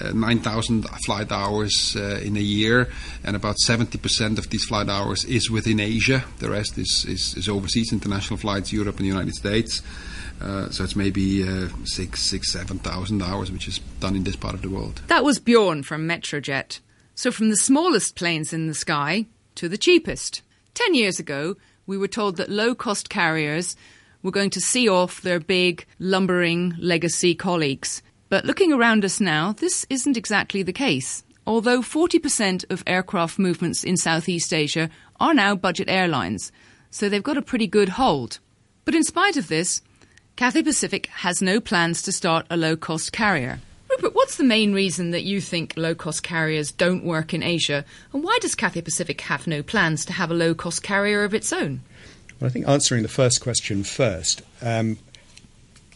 uh, 0.00 0.12
9,000 0.12 0.86
flight 1.04 1.30
hours 1.30 1.96
uh, 1.96 2.20
in 2.22 2.36
a 2.36 2.40
year, 2.40 2.88
and 3.22 3.36
about 3.36 3.56
70% 3.64 4.38
of 4.38 4.50
these 4.50 4.64
flight 4.64 4.88
hours 4.88 5.24
is 5.24 5.50
within 5.50 5.80
Asia. 5.80 6.24
The 6.38 6.50
rest 6.50 6.78
is, 6.78 7.04
is, 7.08 7.34
is 7.36 7.48
overseas, 7.48 7.92
international 7.92 8.38
flights, 8.38 8.72
Europe 8.72 8.96
and 8.96 9.04
the 9.04 9.08
United 9.08 9.34
States. 9.34 9.82
Uh, 10.40 10.68
so 10.70 10.84
it's 10.84 10.96
maybe 10.96 11.46
uh, 11.46 11.68
six, 11.84 12.22
six, 12.22 12.52
seven 12.52 12.78
thousand 12.78 13.22
hours, 13.22 13.50
which 13.52 13.68
is 13.68 13.78
done 14.00 14.16
in 14.16 14.24
this 14.24 14.36
part 14.36 14.54
of 14.54 14.62
the 14.62 14.68
world. 14.68 15.00
That 15.06 15.24
was 15.24 15.38
Bjorn 15.38 15.82
from 15.84 16.08
Metrojet. 16.08 16.80
So 17.14 17.30
from 17.30 17.50
the 17.50 17.56
smallest 17.56 18.16
planes 18.16 18.52
in 18.52 18.66
the 18.66 18.74
sky 18.74 19.26
to 19.54 19.68
the 19.68 19.78
cheapest. 19.78 20.42
Ten 20.74 20.94
years 20.94 21.20
ago, 21.20 21.56
we 21.86 21.96
were 21.96 22.08
told 22.08 22.36
that 22.36 22.50
low-cost 22.50 23.08
carriers 23.08 23.76
were 24.22 24.32
going 24.32 24.50
to 24.50 24.60
see 24.60 24.88
off 24.88 25.22
their 25.22 25.38
big, 25.38 25.86
lumbering 25.98 26.74
legacy 26.78 27.34
colleagues. 27.34 28.02
But 28.34 28.44
looking 28.44 28.72
around 28.72 29.04
us 29.04 29.20
now, 29.20 29.52
this 29.52 29.86
isn't 29.88 30.16
exactly 30.16 30.64
the 30.64 30.72
case. 30.72 31.22
Although 31.46 31.82
40% 31.82 32.68
of 32.68 32.82
aircraft 32.84 33.38
movements 33.38 33.84
in 33.84 33.96
Southeast 33.96 34.52
Asia 34.52 34.90
are 35.20 35.34
now 35.34 35.54
budget 35.54 35.88
airlines, 35.88 36.50
so 36.90 37.08
they've 37.08 37.22
got 37.22 37.36
a 37.36 37.42
pretty 37.42 37.68
good 37.68 37.90
hold. 37.90 38.40
But 38.84 38.96
in 38.96 39.04
spite 39.04 39.36
of 39.36 39.46
this, 39.46 39.82
Cathay 40.34 40.64
Pacific 40.64 41.06
has 41.06 41.40
no 41.40 41.60
plans 41.60 42.02
to 42.02 42.10
start 42.10 42.44
a 42.50 42.56
low 42.56 42.76
cost 42.76 43.12
carrier. 43.12 43.60
Rupert, 43.88 44.16
what's 44.16 44.36
the 44.36 44.42
main 44.42 44.72
reason 44.72 45.12
that 45.12 45.22
you 45.22 45.40
think 45.40 45.72
low 45.76 45.94
cost 45.94 46.24
carriers 46.24 46.72
don't 46.72 47.04
work 47.04 47.34
in 47.34 47.42
Asia? 47.44 47.84
And 48.12 48.24
why 48.24 48.36
does 48.40 48.56
Cathay 48.56 48.82
Pacific 48.82 49.20
have 49.20 49.46
no 49.46 49.62
plans 49.62 50.04
to 50.06 50.12
have 50.12 50.32
a 50.32 50.34
low 50.34 50.56
cost 50.56 50.82
carrier 50.82 51.22
of 51.22 51.34
its 51.34 51.52
own? 51.52 51.82
Well, 52.40 52.48
I 52.48 52.52
think 52.52 52.66
answering 52.66 53.04
the 53.04 53.08
first 53.08 53.40
question 53.40 53.84
first, 53.84 54.42
um, 54.60 54.98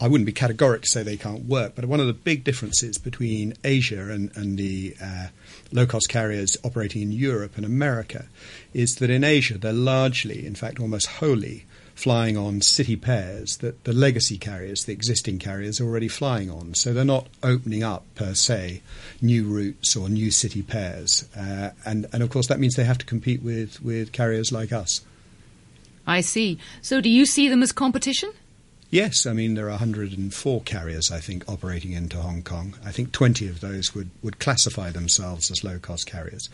I 0.01 0.07
wouldn't 0.07 0.25
be 0.25 0.33
categoric 0.33 0.83
to 0.83 0.87
say 0.87 1.03
they 1.03 1.17
can't 1.17 1.45
work, 1.45 1.73
but 1.75 1.85
one 1.85 1.99
of 1.99 2.07
the 2.07 2.13
big 2.13 2.43
differences 2.43 2.97
between 2.97 3.53
Asia 3.63 4.09
and, 4.09 4.35
and 4.35 4.57
the 4.57 4.95
uh, 5.01 5.27
low 5.71 5.85
cost 5.85 6.07
carriers 6.07 6.55
operating 6.63 7.01
in 7.01 7.11
Europe 7.11 7.57
and 7.57 7.65
America 7.65 8.25
is 8.73 8.95
that 8.95 9.09
in 9.09 9.23
Asia 9.23 9.57
they're 9.57 9.73
largely, 9.73 10.45
in 10.45 10.55
fact 10.55 10.79
almost 10.79 11.07
wholly, 11.07 11.65
flying 11.95 12.37
on 12.37 12.61
city 12.61 12.95
pairs 12.95 13.57
that 13.57 13.83
the 13.83 13.91
legacy 13.91 14.37
carriers, 14.37 14.85
the 14.85 14.93
existing 14.93 15.37
carriers, 15.37 15.81
are 15.81 15.85
already 15.85 16.07
flying 16.07 16.49
on. 16.49 16.73
So 16.73 16.93
they're 16.93 17.03
not 17.03 17.27
opening 17.43 17.83
up 17.83 18.05
per 18.15 18.33
se 18.33 18.81
new 19.21 19.43
routes 19.43 19.97
or 19.97 20.07
new 20.07 20.31
city 20.31 20.63
pairs. 20.63 21.27
Uh, 21.35 21.71
and, 21.85 22.05
and 22.13 22.23
of 22.23 22.29
course 22.29 22.47
that 22.47 22.57
means 22.57 22.75
they 22.75 22.85
have 22.85 22.99
to 22.99 23.05
compete 23.05 23.43
with, 23.43 23.83
with 23.83 24.13
carriers 24.13 24.53
like 24.53 24.71
us. 24.71 25.01
I 26.07 26.21
see. 26.21 26.57
So 26.81 27.01
do 27.01 27.09
you 27.09 27.25
see 27.25 27.49
them 27.49 27.61
as 27.61 27.73
competition? 27.73 28.31
Yes, 28.91 29.27
I 29.27 29.33
mean, 29.33 29.53
there 29.53 29.67
are 29.67 29.77
104 29.77 30.61
carriers, 30.61 31.11
I 31.11 31.19
think, 31.19 31.47
operating 31.47 31.91
into 31.91 32.17
Hong 32.17 32.41
Kong. 32.41 32.73
I 32.83 32.91
think 32.91 33.11
20 33.11 33.47
of 33.47 33.61
those 33.61 33.93
would, 33.93 34.09
would 34.23 34.39
classify 34.39 34.89
themselves 34.89 35.51
as 35.51 35.63
low 35.63 35.77
cost 35.77 36.07
carriers. 36.07 36.49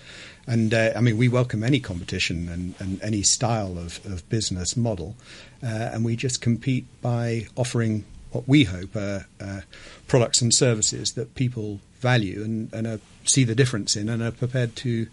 And 0.45 0.73
uh, 0.73 0.91
I 0.97 0.99
mean, 0.99 1.17
we 1.17 1.29
welcome 1.29 1.63
any 1.63 1.79
competition 1.79 2.49
and, 2.49 2.75
and 2.79 3.01
any 3.01 3.23
style 3.23 3.77
of, 3.77 4.05
of 4.05 4.27
business 4.27 4.75
model. 4.75 5.15
Uh, 5.63 5.67
and 5.67 6.03
we 6.03 6.17
just 6.17 6.41
compete 6.41 6.85
by 7.01 7.47
offering 7.55 8.03
what 8.31 8.49
we 8.49 8.65
hope 8.65 8.97
are 8.97 9.27
uh, 9.39 9.61
products 10.07 10.41
and 10.41 10.53
services 10.53 11.13
that 11.13 11.35
people 11.35 11.79
value 12.01 12.43
and, 12.43 12.73
and 12.73 12.99
see 13.23 13.45
the 13.45 13.55
difference 13.55 13.95
in 13.95 14.09
and 14.09 14.21
are 14.21 14.31
prepared 14.31 14.75
to 14.75 15.07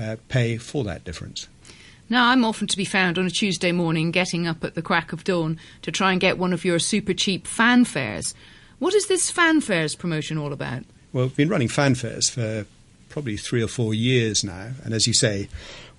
uh, 0.00 0.14
pay 0.28 0.56
for 0.56 0.84
that 0.84 1.02
difference. 1.02 1.48
Now, 2.10 2.30
I'm 2.30 2.44
often 2.44 2.66
to 2.66 2.76
be 2.76 2.84
found 2.84 3.18
on 3.18 3.26
a 3.26 3.30
Tuesday 3.30 3.70
morning 3.70 4.10
getting 4.10 4.48
up 4.48 4.64
at 4.64 4.74
the 4.74 4.82
crack 4.82 5.12
of 5.12 5.22
dawn 5.22 5.60
to 5.82 5.92
try 5.92 6.10
and 6.10 6.20
get 6.20 6.38
one 6.38 6.52
of 6.52 6.64
your 6.64 6.80
super 6.80 7.14
cheap 7.14 7.46
fanfares. 7.46 8.34
What 8.80 8.94
is 8.94 9.06
this 9.06 9.30
fanfares 9.30 9.96
promotion 9.96 10.36
all 10.36 10.52
about? 10.52 10.82
Well, 11.12 11.26
we've 11.26 11.36
been 11.36 11.48
running 11.48 11.68
fanfares 11.68 12.28
for 12.28 12.66
probably 13.10 13.36
three 13.36 13.62
or 13.62 13.68
four 13.68 13.94
years 13.94 14.42
now, 14.42 14.72
and 14.84 14.92
as 14.92 15.06
you 15.06 15.14
say, 15.14 15.48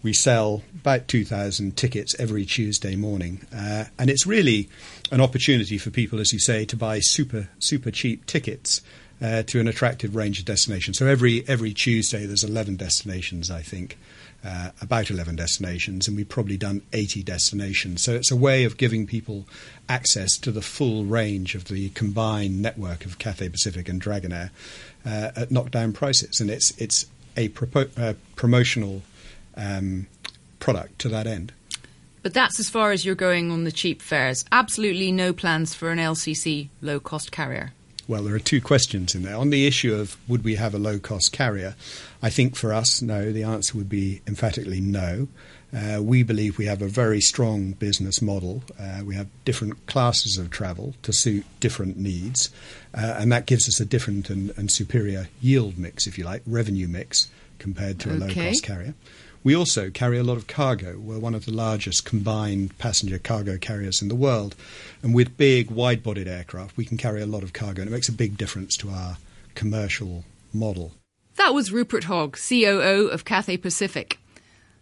we 0.04 0.12
sell 0.12 0.64
about 0.82 1.08
2,000 1.08 1.78
tickets 1.78 2.14
every 2.20 2.44
Tuesday 2.44 2.98
morning. 2.98 3.48
Uh, 3.56 3.86
and 3.98 4.10
it's 4.10 4.28
really 4.28 4.68
an 5.12 5.22
opportunity 5.22 5.78
for 5.78 5.92
people, 5.92 6.20
as 6.20 6.34
you 6.34 6.40
say, 6.40 6.66
to 6.66 6.76
buy 6.76 7.00
super, 7.00 7.48
super 7.60 7.90
cheap 7.90 8.26
tickets 8.26 8.82
uh, 9.22 9.44
to 9.44 9.62
an 9.62 9.68
attractive 9.70 10.14
range 10.14 10.40
of 10.40 10.46
destinations. 10.46 10.98
So 10.98 11.08
every, 11.08 11.48
every 11.48 11.74
Tuesday 11.74 12.26
there's 12.26 12.44
11 12.44 12.76
destinations, 12.76 13.50
I 13.50 13.62
think 13.62 13.98
uh, 14.44 14.72
about 14.82 15.10
11 15.10 15.36
destinations, 15.36 16.08
and 16.08 16.18
we've 16.18 16.30
probably 16.30 16.58
done 16.58 16.82
80 16.94 17.24
destinations. 17.24 18.02
So 18.02 18.14
it's 18.14 18.32
a 18.32 18.36
way 18.36 18.64
of 18.64 18.78
giving 18.78 19.06
people 19.06 19.48
access 19.88 20.38
to 20.38 20.52
the 20.52 20.62
full 20.62 21.06
range 21.06 21.56
of 21.56 21.66
the 21.66 21.90
combined 21.90 22.62
network 22.62 23.06
of 23.06 23.20
Cathay 23.20 23.50
Pacific 23.50 23.88
and 23.88 24.02
Dragonair 24.02 24.50
uh, 25.06 25.32
at 25.36 25.52
knockdown 25.52 25.94
prices, 25.94 26.40
and 26.42 26.50
it's 26.50 26.72
it's 26.80 27.06
a 27.38 27.50
propo- 27.50 27.98
uh, 28.00 28.14
promotional 28.36 29.04
um, 29.56 30.08
product 30.60 31.00
to 31.00 31.10
that 31.10 31.28
end. 31.28 31.54
But 32.24 32.34
that's 32.34 32.60
as 32.60 32.70
far 32.70 32.92
as 32.92 33.04
you're 33.04 33.16
going 33.16 33.52
on 33.52 33.64
the 33.64 33.72
cheap 33.72 34.02
fares. 34.02 34.46
Absolutely 34.52 35.12
no 35.12 35.34
plans 35.34 35.74
for 35.74 35.90
an 35.90 35.98
LCC 35.98 36.70
low 36.82 37.00
cost 37.00 37.32
carrier. 37.32 37.74
Well, 38.12 38.24
there 38.24 38.36
are 38.36 38.40
two 38.40 38.60
questions 38.60 39.16
in 39.16 39.24
there. 39.24 39.38
On 39.38 39.52
the 39.52 39.66
issue 39.66 39.96
of 39.96 40.18
would 40.28 40.44
we 40.44 40.56
have 40.56 40.74
a 40.74 40.78
low 40.78 41.00
cost 41.00 41.32
carrier, 41.32 41.76
I 42.22 42.30
think 42.30 42.58
for 42.58 42.74
us, 42.74 43.02
no. 43.02 43.32
The 43.32 43.44
answer 43.44 43.78
would 43.78 43.88
be 43.88 44.20
emphatically 44.28 44.82
no. 44.82 45.30
Uh, 45.74 46.02
we 46.04 46.22
believe 46.22 46.58
we 46.58 46.66
have 46.66 46.82
a 46.82 46.90
very 46.90 47.22
strong 47.22 47.72
business 47.72 48.22
model. 48.22 48.64
Uh, 48.78 49.04
we 49.06 49.16
have 49.16 49.28
different 49.46 49.86
classes 49.86 50.38
of 50.38 50.50
travel 50.50 50.94
to 51.04 51.14
suit 51.14 51.46
different 51.62 51.96
needs, 51.96 52.50
uh, 52.94 53.16
and 53.18 53.32
that 53.32 53.46
gives 53.46 53.70
us 53.70 53.80
a 53.80 53.86
different 53.86 54.30
and, 54.30 54.52
and, 54.58 54.70
superior 54.72 55.30
yield 55.40 55.78
mix, 55.78 56.06
if 56.06 56.18
you 56.18 56.26
like, 56.26 56.42
revenue 56.46 56.90
mix 56.90 57.30
compared 57.60 57.98
to 58.02 58.10
a 58.10 58.16
okay. 58.16 58.26
low 58.26 58.34
cost 58.34 58.62
carrier. 58.62 58.94
We 59.44 59.56
also 59.56 59.90
carry 59.90 60.20
a 60.20 60.24
lot 60.24 60.38
of 60.38 60.46
cargo. 60.46 61.00
We're 61.00 61.18
one 61.18 61.34
of 61.34 61.46
the 61.46 61.54
largest 61.54 62.06
combined 62.06 62.78
passenger 62.78 63.18
cargo 63.18 63.58
carriers 63.58 64.00
in 64.00 64.08
the 64.08 64.16
world. 64.16 64.56
And 65.02 65.16
with 65.16 65.36
big, 65.36 65.72
wide 65.72 66.04
bodied 66.04 66.28
aircraft, 66.28 66.78
we 66.78 66.86
can 66.86 66.98
carry 66.98 67.24
a 67.24 67.26
lot 67.26 67.42
of 67.42 67.52
cargo, 67.52 67.82
and 67.82 67.90
it 67.90 67.94
makes 67.94 68.08
a 68.08 68.14
big 68.14 68.38
difference 68.38 68.78
to 68.78 68.90
our 68.92 69.18
commercial 69.56 70.26
model. 70.54 70.92
That 71.38 71.56
was 71.56 71.72
Rupert 71.72 72.04
Hogg, 72.04 72.38
COO 72.38 73.08
of 73.08 73.26
Cathay 73.26 73.58
Pacific. 73.58 74.20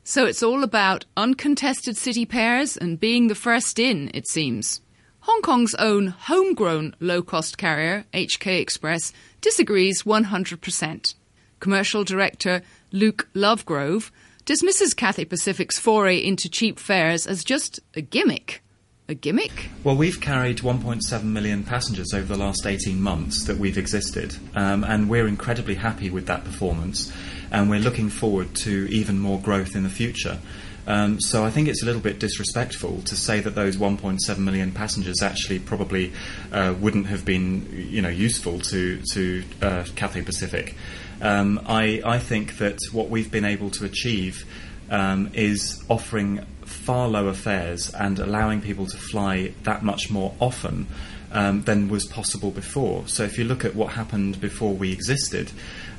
So 0.03 0.25
it's 0.25 0.43
all 0.43 0.63
about 0.63 1.05
uncontested 1.15 1.95
city 1.95 2.25
pairs 2.25 2.75
and 2.75 2.99
being 2.99 3.29
the 3.29 3.35
first 3.35 3.79
in, 3.79 4.11
it 4.13 4.27
seems. 4.27 4.81
Hong 5.21 5.41
Kong's 5.41 5.75
own 5.75 6.07
homegrown 6.07 6.95
low 6.99 7.21
cost 7.21 7.57
carrier, 7.57 8.05
HK 8.13 8.59
Express, 8.59 9.13
disagrees 9.39 10.03
100%. 10.03 11.13
Commercial 11.61 12.03
director 12.03 12.61
Luke 12.91 13.29
Lovegrove 13.33 14.11
dismisses 14.49 14.95
Cathay 14.95 15.25
Pacific's 15.25 15.77
foray 15.77 16.17
into 16.17 16.49
cheap 16.49 16.79
fares 16.79 17.27
as 17.27 17.43
just 17.43 17.79
a 17.93 18.01
gimmick. 18.01 18.63
A 19.07 19.13
gimmick? 19.13 19.69
Well, 19.83 19.95
we've 19.95 20.19
carried 20.19 20.57
1.7 20.57 21.23
million 21.23 21.63
passengers 21.63 22.15
over 22.15 22.33
the 22.33 22.39
last 22.39 22.65
18 22.65 22.99
months 22.99 23.43
that 23.43 23.57
we've 23.57 23.77
existed, 23.77 24.35
um, 24.55 24.83
and 24.83 25.07
we're 25.07 25.27
incredibly 25.27 25.75
happy 25.75 26.09
with 26.09 26.25
that 26.25 26.45
performance, 26.45 27.13
and 27.51 27.69
we're 27.69 27.79
looking 27.79 28.09
forward 28.09 28.55
to 28.55 28.87
even 28.89 29.19
more 29.19 29.39
growth 29.39 29.75
in 29.75 29.83
the 29.83 29.89
future. 29.89 30.39
Um, 30.87 31.21
so 31.21 31.45
I 31.45 31.51
think 31.51 31.67
it's 31.67 31.83
a 31.83 31.85
little 31.85 32.01
bit 32.01 32.19
disrespectful 32.19 33.03
to 33.03 33.15
say 33.15 33.41
that 33.41 33.53
those 33.53 33.77
1.7 33.77 34.37
million 34.39 34.71
passengers 34.71 35.21
actually 35.21 35.59
probably 35.59 36.11
uh, 36.51 36.73
wouldn't 36.79 37.05
have 37.05 37.23
been, 37.23 37.69
you 37.71 38.01
know, 38.01 38.09
useful 38.09 38.59
to 38.61 38.99
to 39.13 39.43
uh, 39.61 39.85
Cathay 39.95 40.23
Pacific. 40.23 40.73
Um, 41.21 41.61
I, 41.65 42.01
I, 42.05 42.19
think 42.19 42.57
that 42.59 42.79
what 42.93 43.09
we've 43.09 43.29
been 43.29 43.45
able 43.45 43.69
to 43.71 43.85
achieve 43.85 44.45
um, 44.89 45.31
is 45.33 45.83
offering 45.89 46.45
far 46.63 47.07
lower 47.07 47.33
fares 47.33 47.93
and 47.93 48.19
allowing 48.19 48.61
people 48.61 48.85
to 48.85 48.97
fly 48.97 49.53
that 49.63 49.83
much 49.83 50.09
more 50.09 50.33
often 50.39 50.87
um, 51.31 51.61
than 51.63 51.89
was 51.89 52.05
possible 52.07 52.51
before. 52.51 53.07
So 53.07 53.23
if 53.23 53.37
you 53.37 53.43
look 53.43 53.65
at 53.65 53.75
what 53.75 53.93
happened 53.93 54.39
before 54.39 54.73
we 54.73 54.91
existed, 54.91 55.51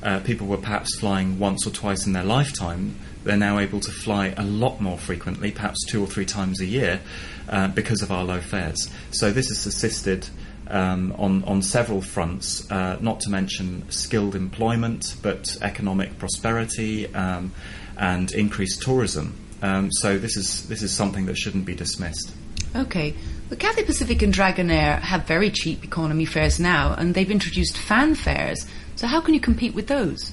uh, 0.03 0.21
people 0.21 0.47
were 0.47 0.57
perhaps 0.57 0.99
flying 0.99 1.39
once 1.39 1.67
or 1.67 1.71
twice 1.71 2.07
in 2.07 2.13
their 2.13 2.25
lifetime. 2.25 2.97
They're 3.25 3.37
now 3.37 3.59
able 3.59 3.81
to 3.81 3.91
fly 3.91 4.35
a 4.37 4.45
lot 4.45 4.81
more 4.81 4.99
frequently, 4.99 5.51
perhaps 5.51 5.85
two 5.87 6.03
or 6.03 6.07
three 6.07 6.25
times 6.25 6.61
a 6.61 6.67
year, 6.67 7.01
uh, 7.49 7.69
because 7.69 8.01
of 8.03 8.11
our 8.11 8.25
low 8.25 8.41
fares. 8.41 8.91
So 9.11 9.31
this 9.31 9.49
has 9.49 9.67
assisted 9.67 10.29
um, 10.71 11.15
on, 11.19 11.45
on 11.45 11.63
several 11.63 12.01
fronts, 12.01 12.71
uh, 12.71 12.97
not 13.01 13.21
to 13.21 13.31
mention 13.31 13.91
skilled 13.91 14.35
employment, 14.35 15.17
but 15.23 15.57
economic 15.63 16.19
prosperity 16.19 17.13
um, 17.15 17.53
and 17.99 18.33
increased 18.33 18.83
tourism. 18.83 19.37
Um, 19.63 19.91
so 19.93 20.19
this 20.19 20.37
is, 20.37 20.67
this 20.69 20.83
is 20.83 20.93
something 20.93 21.27
that 21.27 21.37
shouldn't 21.37 21.67
be 21.67 21.75
dismissed. 21.75 22.33
Okay. 22.75 23.15
The 23.49 23.57
Cathay 23.57 23.85
Pacific 23.85 24.23
and 24.23 24.33
Dragonair 24.33 25.01
have 25.01 25.27
very 25.27 25.51
cheap 25.51 25.85
economy 25.85 26.25
fares 26.25 26.61
now, 26.61 26.95
and 26.95 27.15
they've 27.15 27.31
introduced 27.31 27.77
fan 27.77 28.15
fares. 28.15 28.65
So 28.95 29.07
how 29.09 29.21
can 29.21 29.35
you 29.35 29.41
compete 29.41 29.75
with 29.75 29.89
those? 29.89 30.33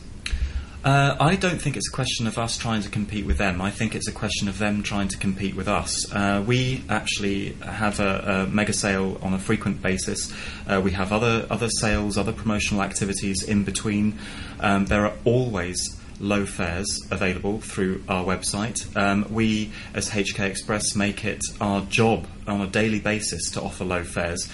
Uh, 0.88 1.18
I 1.20 1.36
don't 1.36 1.62
think 1.62 1.76
it's 1.76 1.90
a 1.90 1.92
question 1.92 2.28
of 2.28 2.38
us 2.38 2.58
trying 2.58 2.82
to 2.84 2.88
compete 2.90 3.26
with 3.26 3.38
them. 3.38 3.60
I 3.62 3.72
think 3.72 3.94
it's 3.94 4.08
a 4.08 4.14
question 4.14 4.48
of 4.48 4.58
them 4.58 4.84
trying 4.84 5.10
to 5.10 5.18
compete 5.18 5.54
with 5.54 5.68
us. 5.68 6.10
Uh, 6.14 6.42
we 6.48 6.82
actually 6.88 7.58
have 7.62 8.00
a, 8.00 8.46
a, 8.48 8.50
mega 8.50 8.72
sale 8.72 9.20
on 9.22 9.34
a 9.34 9.38
frequent 9.38 9.82
basis. 9.82 10.34
Uh, 10.66 10.80
we 10.82 10.92
have 10.92 11.12
other 11.12 11.46
other 11.50 11.68
sales, 11.68 12.18
other 12.18 12.32
promotional 12.32 12.82
activities 12.82 13.44
in 13.44 13.66
between. 13.66 14.18
Um, 14.62 14.86
there 14.86 15.06
are 15.06 15.14
always 15.26 16.00
low 16.22 16.46
fares 16.46 17.06
available 17.12 17.60
through 17.60 18.02
our 18.08 18.24
website. 18.24 18.80
Um, 18.96 19.28
we, 19.30 19.74
as 19.94 20.10
HK 20.12 20.40
Express, 20.40 20.96
make 20.96 21.26
it 21.26 21.42
our 21.60 21.82
job 21.82 22.28
on 22.48 22.62
a 22.62 22.68
daily 22.68 23.02
basis 23.02 23.52
to 23.52 23.62
offer 23.62 23.84
low 23.84 24.06
fares 24.06 24.50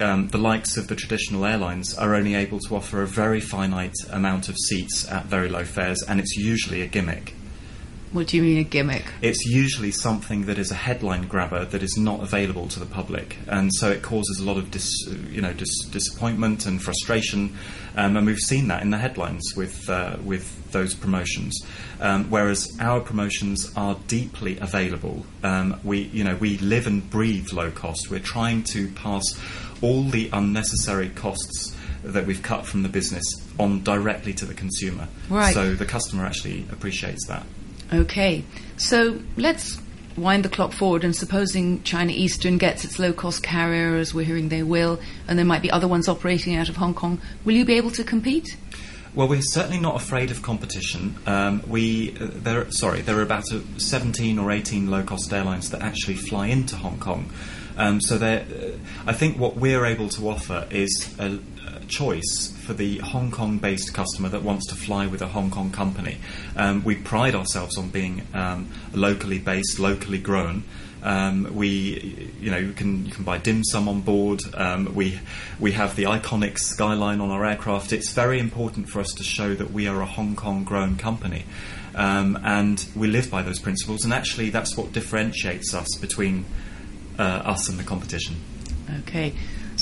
um, 0.00 0.28
the 0.28 0.38
likes 0.38 0.76
of 0.76 0.88
the 0.88 0.96
traditional 0.96 1.44
airlines 1.44 1.96
are 1.96 2.14
only 2.14 2.34
able 2.34 2.58
to 2.60 2.76
offer 2.76 3.02
a 3.02 3.06
very 3.06 3.40
finite 3.40 3.94
amount 4.10 4.48
of 4.48 4.56
seats 4.56 5.08
at 5.10 5.26
very 5.26 5.48
low 5.48 5.64
fares, 5.64 6.02
and 6.08 6.20
it's 6.20 6.36
usually 6.36 6.82
a 6.82 6.86
gimmick. 6.86 7.34
What 8.14 8.28
do 8.28 8.36
you 8.36 8.44
mean 8.44 8.58
a 8.58 8.62
gimmick? 8.62 9.06
It's 9.22 9.44
usually 9.44 9.90
something 9.90 10.46
that 10.46 10.56
is 10.56 10.70
a 10.70 10.76
headline 10.76 11.26
grabber 11.26 11.64
that 11.64 11.82
is 11.82 11.96
not 11.98 12.20
available 12.20 12.68
to 12.68 12.78
the 12.78 12.86
public, 12.86 13.36
and 13.48 13.74
so 13.74 13.90
it 13.90 14.02
causes 14.02 14.38
a 14.38 14.44
lot 14.44 14.56
of 14.56 14.70
dis, 14.70 14.88
you 15.28 15.40
know 15.40 15.52
dis, 15.52 15.80
disappointment 15.90 16.64
and 16.64 16.80
frustration. 16.80 17.58
Um, 17.96 18.16
and 18.16 18.24
we've 18.24 18.38
seen 18.38 18.68
that 18.68 18.82
in 18.82 18.90
the 18.90 18.98
headlines 18.98 19.42
with 19.56 19.90
uh, 19.90 20.16
with 20.22 20.70
those 20.70 20.94
promotions. 20.94 21.60
Um, 22.00 22.30
whereas 22.30 22.70
our 22.78 23.00
promotions 23.00 23.72
are 23.74 23.96
deeply 24.06 24.58
available. 24.58 25.26
Um, 25.42 25.80
we 25.82 26.02
you 26.02 26.22
know 26.22 26.36
we 26.36 26.58
live 26.58 26.86
and 26.86 27.10
breathe 27.10 27.52
low 27.52 27.72
cost. 27.72 28.12
We're 28.12 28.20
trying 28.20 28.62
to 28.74 28.92
pass 28.92 29.24
all 29.82 30.04
the 30.04 30.30
unnecessary 30.32 31.08
costs 31.08 31.76
that 32.04 32.26
we've 32.26 32.42
cut 32.42 32.64
from 32.64 32.84
the 32.84 32.88
business 32.88 33.24
on 33.58 33.82
directly 33.82 34.34
to 34.34 34.44
the 34.44 34.54
consumer. 34.54 35.08
Right. 35.28 35.54
So 35.54 35.74
the 35.74 35.86
customer 35.86 36.24
actually 36.26 36.64
appreciates 36.70 37.26
that. 37.26 37.44
Okay, 37.92 38.44
so 38.76 39.20
let's 39.36 39.80
wind 40.16 40.44
the 40.44 40.48
clock 40.48 40.72
forward 40.72 41.04
and 41.04 41.14
supposing 41.14 41.82
China 41.82 42.12
Eastern 42.12 42.58
gets 42.58 42.84
its 42.84 42.98
low 42.98 43.12
cost 43.12 43.42
carrier, 43.42 43.96
as 43.96 44.14
we're 44.14 44.24
hearing 44.24 44.48
they 44.48 44.62
will, 44.62 45.00
and 45.28 45.38
there 45.38 45.46
might 45.46 45.62
be 45.62 45.70
other 45.70 45.88
ones 45.88 46.08
operating 46.08 46.56
out 46.56 46.68
of 46.68 46.76
Hong 46.76 46.94
Kong, 46.94 47.20
will 47.44 47.54
you 47.54 47.64
be 47.64 47.74
able 47.74 47.90
to 47.92 48.04
compete? 48.04 48.56
Well, 49.14 49.28
we're 49.28 49.42
certainly 49.42 49.78
not 49.78 49.94
afraid 49.94 50.32
of 50.32 50.42
competition. 50.42 51.16
Um, 51.26 51.62
we, 51.68 52.16
uh, 52.20 52.28
there, 52.32 52.68
sorry, 52.72 53.00
there 53.00 53.16
are 53.18 53.22
about 53.22 53.44
uh, 53.52 53.60
17 53.76 54.40
or 54.40 54.50
18 54.50 54.90
low-cost 54.90 55.32
airlines 55.32 55.70
that 55.70 55.82
actually 55.82 56.16
fly 56.16 56.48
into 56.48 56.74
Hong 56.74 56.98
Kong. 56.98 57.30
Um, 57.76 58.00
so, 58.00 58.16
uh, 58.16 58.44
I 59.06 59.12
think 59.12 59.38
what 59.38 59.56
we're 59.56 59.84
able 59.84 60.08
to 60.10 60.28
offer 60.28 60.66
is 60.70 61.14
a, 61.18 61.26
a 61.26 61.38
choice 61.88 62.52
for 62.64 62.72
the 62.72 62.98
Hong 62.98 63.30
Kong-based 63.30 63.94
customer 63.94 64.28
that 64.30 64.42
wants 64.42 64.66
to 64.68 64.74
fly 64.74 65.06
with 65.06 65.22
a 65.22 65.28
Hong 65.28 65.50
Kong 65.50 65.70
company. 65.70 66.18
Um, 66.56 66.82
we 66.84 66.94
pride 66.94 67.34
ourselves 67.34 67.76
on 67.78 67.90
being 67.90 68.26
um, 68.34 68.68
locally 68.92 69.38
based, 69.38 69.78
locally 69.78 70.18
grown. 70.18 70.64
Um, 71.02 71.54
we, 71.54 72.32
you 72.40 72.50
know, 72.50 72.56
you 72.56 72.72
can 72.72 73.04
you 73.04 73.12
can 73.12 73.24
buy 73.24 73.36
dim 73.36 73.62
sum 73.62 73.88
on 73.88 74.00
board. 74.00 74.42
Um, 74.54 74.94
we 74.94 75.20
we 75.60 75.72
have 75.72 75.96
the 75.96 76.04
iconic 76.04 76.58
skyline 76.58 77.20
on 77.20 77.30
our 77.30 77.44
aircraft. 77.44 77.92
It's 77.92 78.12
very 78.12 78.40
important 78.40 78.88
for 78.88 79.00
us 79.00 79.12
to 79.12 79.22
show 79.22 79.54
that 79.54 79.70
we 79.70 79.86
are 79.86 80.00
a 80.00 80.06
Hong 80.06 80.34
Kong 80.34 80.64
grown 80.64 80.96
company, 80.96 81.44
um, 81.94 82.38
and 82.42 82.86
we 82.96 83.06
live 83.06 83.30
by 83.30 83.42
those 83.42 83.58
principles. 83.58 84.04
And 84.04 84.14
actually, 84.14 84.48
that's 84.48 84.78
what 84.78 84.92
differentiates 84.92 85.74
us 85.74 85.94
between 86.00 86.46
uh, 87.18 87.22
us 87.22 87.68
and 87.68 87.78
the 87.78 87.84
competition. 87.84 88.36
Okay. 89.00 89.34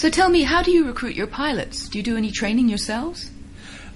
So 0.02 0.10
tell 0.10 0.30
me, 0.30 0.42
how 0.42 0.64
do 0.64 0.72
you 0.72 0.84
recruit 0.84 1.14
your 1.14 1.28
pilots? 1.28 1.88
Do 1.88 1.96
you 1.96 2.02
do 2.02 2.16
any 2.16 2.32
training 2.32 2.68
yourselves? 2.68 3.30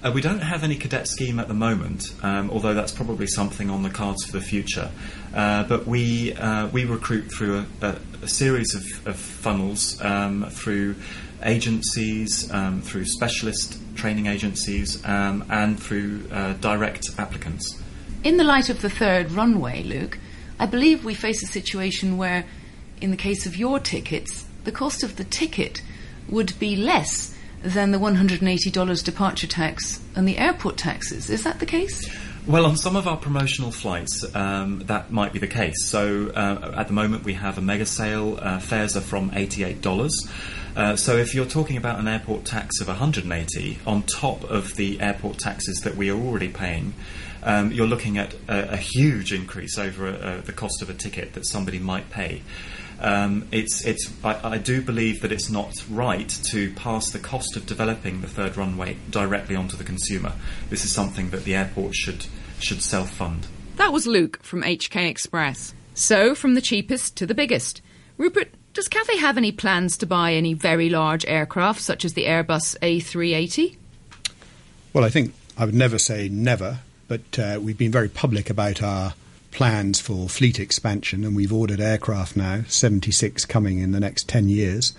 Uh, 0.01 0.09
we 0.15 0.21
don't 0.21 0.39
have 0.39 0.63
any 0.63 0.77
cadet 0.77 1.05
scheme 1.05 1.37
at 1.37 1.49
the 1.49 1.53
moment, 1.53 2.13
um, 2.23 2.49
although 2.49 2.73
that's 2.73 2.93
probably 2.93 3.27
something 3.27 3.69
on 3.69 3.83
the 3.83 3.89
cards 3.89 4.23
for 4.23 4.31
the 4.31 4.39
future. 4.39 4.89
Uh, 5.35 5.65
but 5.65 5.85
we 5.85 6.31
uh, 6.35 6.67
we 6.67 6.85
recruit 6.85 7.23
through 7.23 7.65
a, 7.81 7.85
a, 7.87 7.95
a 8.23 8.27
series 8.29 8.73
of, 8.73 9.05
of 9.05 9.17
funnels 9.17 9.99
um, 10.01 10.45
through 10.49 10.95
agencies, 11.43 12.49
um, 12.53 12.79
through 12.79 13.03
specialist 13.03 13.77
training 13.97 14.27
agencies, 14.27 15.05
um, 15.05 15.43
and 15.49 15.77
through 15.77 16.23
uh, 16.31 16.53
direct 16.61 17.09
applicants. 17.17 17.83
In 18.23 18.37
the 18.37 18.45
light 18.45 18.69
of 18.69 18.81
the 18.81 18.89
third 18.89 19.33
runway, 19.33 19.83
Luke, 19.83 20.19
I 20.57 20.67
believe 20.67 21.03
we 21.03 21.15
face 21.15 21.43
a 21.43 21.47
situation 21.47 22.15
where, 22.15 22.45
in 23.01 23.11
the 23.11 23.17
case 23.17 23.45
of 23.45 23.57
your 23.57 23.77
tickets, 23.77 24.45
the 24.63 24.71
cost 24.71 25.03
of 25.03 25.17
the 25.17 25.25
ticket 25.25 25.81
would 26.29 26.57
be 26.59 26.75
less 26.75 27.33
than 27.61 27.91
the 27.91 27.97
$180 27.97 29.03
departure 29.03 29.47
tax 29.47 30.01
and 30.15 30.27
the 30.27 30.37
airport 30.37 30.77
taxes. 30.77 31.29
Is 31.29 31.43
that 31.43 31.59
the 31.59 31.65
case? 31.65 32.09
Well, 32.45 32.65
on 32.65 32.77
some 32.77 32.95
of 32.95 33.07
our 33.07 33.17
promotional 33.17 33.71
flights, 33.71 34.23
um, 34.33 34.79
that 34.85 35.11
might 35.11 35.33
be 35.33 35.39
the 35.39 35.47
case. 35.47 35.83
So 35.83 36.31
uh, 36.33 36.75
at 36.77 36.87
the 36.87 36.93
moment, 36.93 37.25
we 37.25 37.33
have 37.33 37.57
a 37.57 37.61
mega 37.61 37.85
sale. 37.85 38.39
Uh, 38.41 38.59
fares 38.59 38.95
are 38.95 39.01
from 39.01 39.31
$88. 39.31 40.31
Uh, 40.77 40.95
so 40.95 41.17
if 41.17 41.35
you're 41.35 41.45
talking 41.45 41.75
about 41.75 41.99
an 41.99 42.07
airport 42.07 42.45
tax 42.45 42.79
of 42.79 42.87
180 42.87 43.79
on 43.85 44.03
top 44.03 44.43
of 44.45 44.75
the 44.75 45.01
airport 45.01 45.39
taxes 45.39 45.81
that 45.81 45.97
we 45.97 46.09
are 46.09 46.17
already 46.17 46.47
paying, 46.47 46.93
um, 47.43 47.71
you're 47.71 47.87
looking 47.87 48.17
at 48.17 48.33
a, 48.47 48.73
a 48.73 48.77
huge 48.77 49.33
increase 49.33 49.77
over 49.77 50.07
uh, 50.07 50.41
the 50.45 50.53
cost 50.53 50.81
of 50.81 50.89
a 50.89 50.93
ticket 50.93 51.33
that 51.33 51.45
somebody 51.45 51.79
might 51.79 52.09
pay. 52.11 52.43
Um, 52.99 53.47
it's, 53.51 53.85
it's, 53.85 54.11
I, 54.23 54.53
I, 54.53 54.57
do 54.57 54.81
believe 54.81 55.21
that 55.21 55.31
it's 55.31 55.51
not 55.51 55.83
right 55.89 56.27
to 56.51 56.73
pass 56.73 57.11
the 57.11 57.19
cost 57.19 57.55
of 57.55 57.67
developing 57.67 58.21
the 58.21 58.27
third 58.27 58.57
runway 58.57 58.97
directly 59.11 59.55
onto 59.55 59.77
the 59.77 59.83
consumer. 59.83 60.33
This 60.71 60.83
is 60.83 60.91
something 60.91 61.29
that 61.29 61.43
the 61.43 61.53
airport 61.53 61.93
should, 61.93 62.25
should 62.59 62.81
self 62.81 63.11
fund. 63.11 63.45
That 63.75 63.93
was 63.93 64.07
Luke 64.07 64.41
from 64.41 64.63
HK 64.63 65.07
Express. 65.07 65.75
So, 65.93 66.33
from 66.33 66.55
the 66.55 66.61
cheapest 66.61 67.15
to 67.17 67.27
the 67.27 67.35
biggest. 67.35 67.81
Rupert, 68.17 68.49
does 68.73 68.87
Cathay 68.87 69.17
have 69.17 69.37
any 69.37 69.51
plans 69.51 69.97
to 69.97 70.05
buy 70.05 70.33
any 70.33 70.53
very 70.53 70.89
large 70.89 71.25
aircraft, 71.25 71.81
such 71.81 72.05
as 72.05 72.13
the 72.13 72.25
Airbus 72.25 72.77
A380? 72.79 73.75
Well, 74.93 75.03
I 75.03 75.09
think 75.09 75.33
I 75.57 75.65
would 75.65 75.75
never 75.75 75.99
say 75.99 76.29
never, 76.29 76.79
but 77.07 77.39
uh, 77.39 77.59
we've 77.61 77.77
been 77.77 77.91
very 77.91 78.09
public 78.09 78.49
about 78.49 78.81
our 78.81 79.13
plans 79.57 79.99
for 79.99 80.29
fleet 80.29 80.59
expansion, 80.59 81.23
and 81.23 81.35
we've 81.35 81.51
ordered 81.51 81.81
aircraft 81.81 82.37
now, 82.37 82.61
76 82.67 83.43
coming 83.45 83.79
in 83.79 83.91
the 83.91 83.99
next 83.99 84.29
10 84.29 84.49
years. 84.49 84.93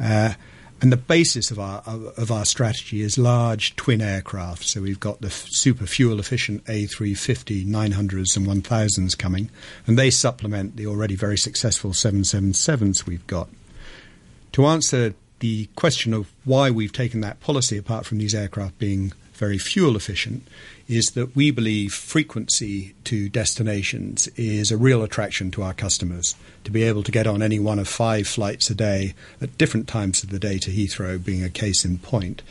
Uh, 0.00 0.32
and 0.80 0.90
the 0.90 0.96
basis 0.96 1.50
of 1.50 1.58
our 1.58 1.82
of 1.86 2.32
our 2.32 2.46
strategy 2.46 3.02
is 3.02 3.18
large 3.18 3.76
twin 3.76 4.00
aircraft. 4.00 4.64
So 4.64 4.80
we've 4.80 4.98
got 4.98 5.20
the 5.20 5.28
super 5.28 5.84
fuel 5.84 6.20
efficient 6.20 6.64
A350 6.64 7.66
900s 7.66 8.34
and 8.34 8.46
1000s 8.46 9.18
coming, 9.18 9.50
and 9.86 9.98
they 9.98 10.08
supplement 10.08 10.76
the 10.76 10.86
already 10.86 11.14
very 11.14 11.36
successful 11.36 11.90
777s 11.90 13.04
we've 13.04 13.26
got. 13.26 13.50
To 14.52 14.64
answer 14.64 15.12
the 15.40 15.66
question 15.76 16.14
of 16.14 16.32
why 16.46 16.70
we've 16.70 16.92
taken 16.92 17.20
that 17.20 17.40
policy, 17.40 17.76
apart 17.76 18.06
from 18.06 18.16
these 18.16 18.34
aircraft 18.34 18.78
being 18.78 19.12
very 19.38 19.58
fuel 19.58 19.96
efficient, 19.96 20.46
is 20.88 21.12
that 21.12 21.34
we 21.36 21.50
believe 21.50 21.92
frequency 21.92 22.94
to 23.04 23.28
destinations 23.28 24.26
is 24.36 24.70
a 24.70 24.76
real 24.76 25.02
attraction 25.02 25.50
to 25.52 25.62
our 25.62 25.74
customers. 25.74 26.34
To 26.64 26.70
be 26.70 26.82
able 26.82 27.02
to 27.04 27.12
get 27.12 27.26
on 27.26 27.42
any 27.42 27.58
one 27.58 27.78
of 27.78 27.88
five 27.88 28.26
flights 28.26 28.68
a 28.70 28.74
day 28.74 29.14
at 29.40 29.56
different 29.56 29.88
times 29.88 30.22
of 30.22 30.30
the 30.30 30.38
day 30.38 30.58
to 30.58 30.70
Heathrow 30.70 31.22
being 31.24 31.44
a 31.44 31.50
case 31.50 31.84
in 31.84 31.98
point, 31.98 32.42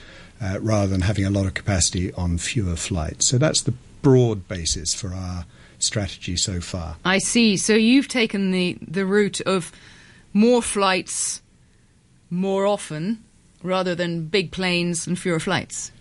uh, 0.42 0.60
rather 0.62 0.88
than 0.88 1.02
having 1.02 1.26
a 1.26 1.32
lot 1.32 1.46
of 1.46 1.54
capacity 1.54 2.14
on 2.14 2.38
fewer 2.38 2.76
flights. 2.76 3.26
So 3.26 3.38
that's 3.38 3.62
the 3.62 3.74
broad 4.02 4.48
basis 4.48 4.94
for 4.94 5.14
our 5.14 5.46
strategy 5.80 6.36
so 6.38 6.62
far. 6.62 6.98
I 7.04 7.18
see. 7.18 7.58
So 7.58 7.74
you've 7.74 8.08
taken 8.08 8.52
the, 8.52 8.78
the 8.82 9.06
route 9.06 9.42
of 9.42 9.72
more 10.34 10.62
flights 10.62 11.42
more 12.30 12.66
often 12.66 13.24
rather 13.64 13.96
than 13.96 14.28
big 14.28 14.52
planes 14.52 15.08
and 15.08 15.18
fewer 15.18 15.40
flights. 15.40 15.92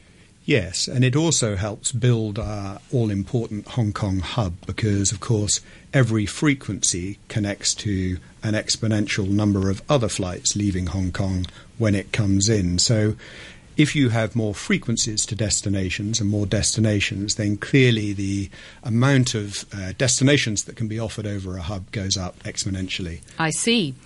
Yes, 0.46 0.86
and 0.86 1.04
it 1.04 1.16
also 1.16 1.56
helps 1.56 1.90
build 1.90 2.38
our 2.38 2.78
all 2.92 3.10
important 3.10 3.66
Hong 3.66 3.92
Kong 3.92 4.20
hub 4.20 4.54
because, 4.64 5.10
of 5.10 5.18
course, 5.18 5.60
every 5.92 6.24
frequency 6.24 7.18
connects 7.26 7.74
to 7.74 8.18
an 8.44 8.54
exponential 8.54 9.28
number 9.28 9.70
of 9.70 9.82
other 9.88 10.08
flights 10.08 10.54
leaving 10.54 10.86
Hong 10.86 11.10
Kong 11.10 11.46
when 11.78 11.96
it 11.96 12.12
comes 12.12 12.48
in. 12.48 12.78
So, 12.78 13.16
if 13.76 13.96
you 13.96 14.10
have 14.10 14.36
more 14.36 14.54
frequencies 14.54 15.26
to 15.26 15.34
destinations 15.34 16.20
and 16.20 16.30
more 16.30 16.46
destinations, 16.46 17.34
then 17.34 17.56
clearly 17.56 18.12
the 18.12 18.48
amount 18.84 19.34
of 19.34 19.64
uh, 19.74 19.94
destinations 19.98 20.62
that 20.64 20.76
can 20.76 20.86
be 20.86 21.00
offered 21.00 21.26
over 21.26 21.56
a 21.56 21.62
hub 21.62 21.90
goes 21.90 22.16
up 22.16 22.38
exponentially. 22.44 23.20
I 23.36 23.50
see. 23.50 23.96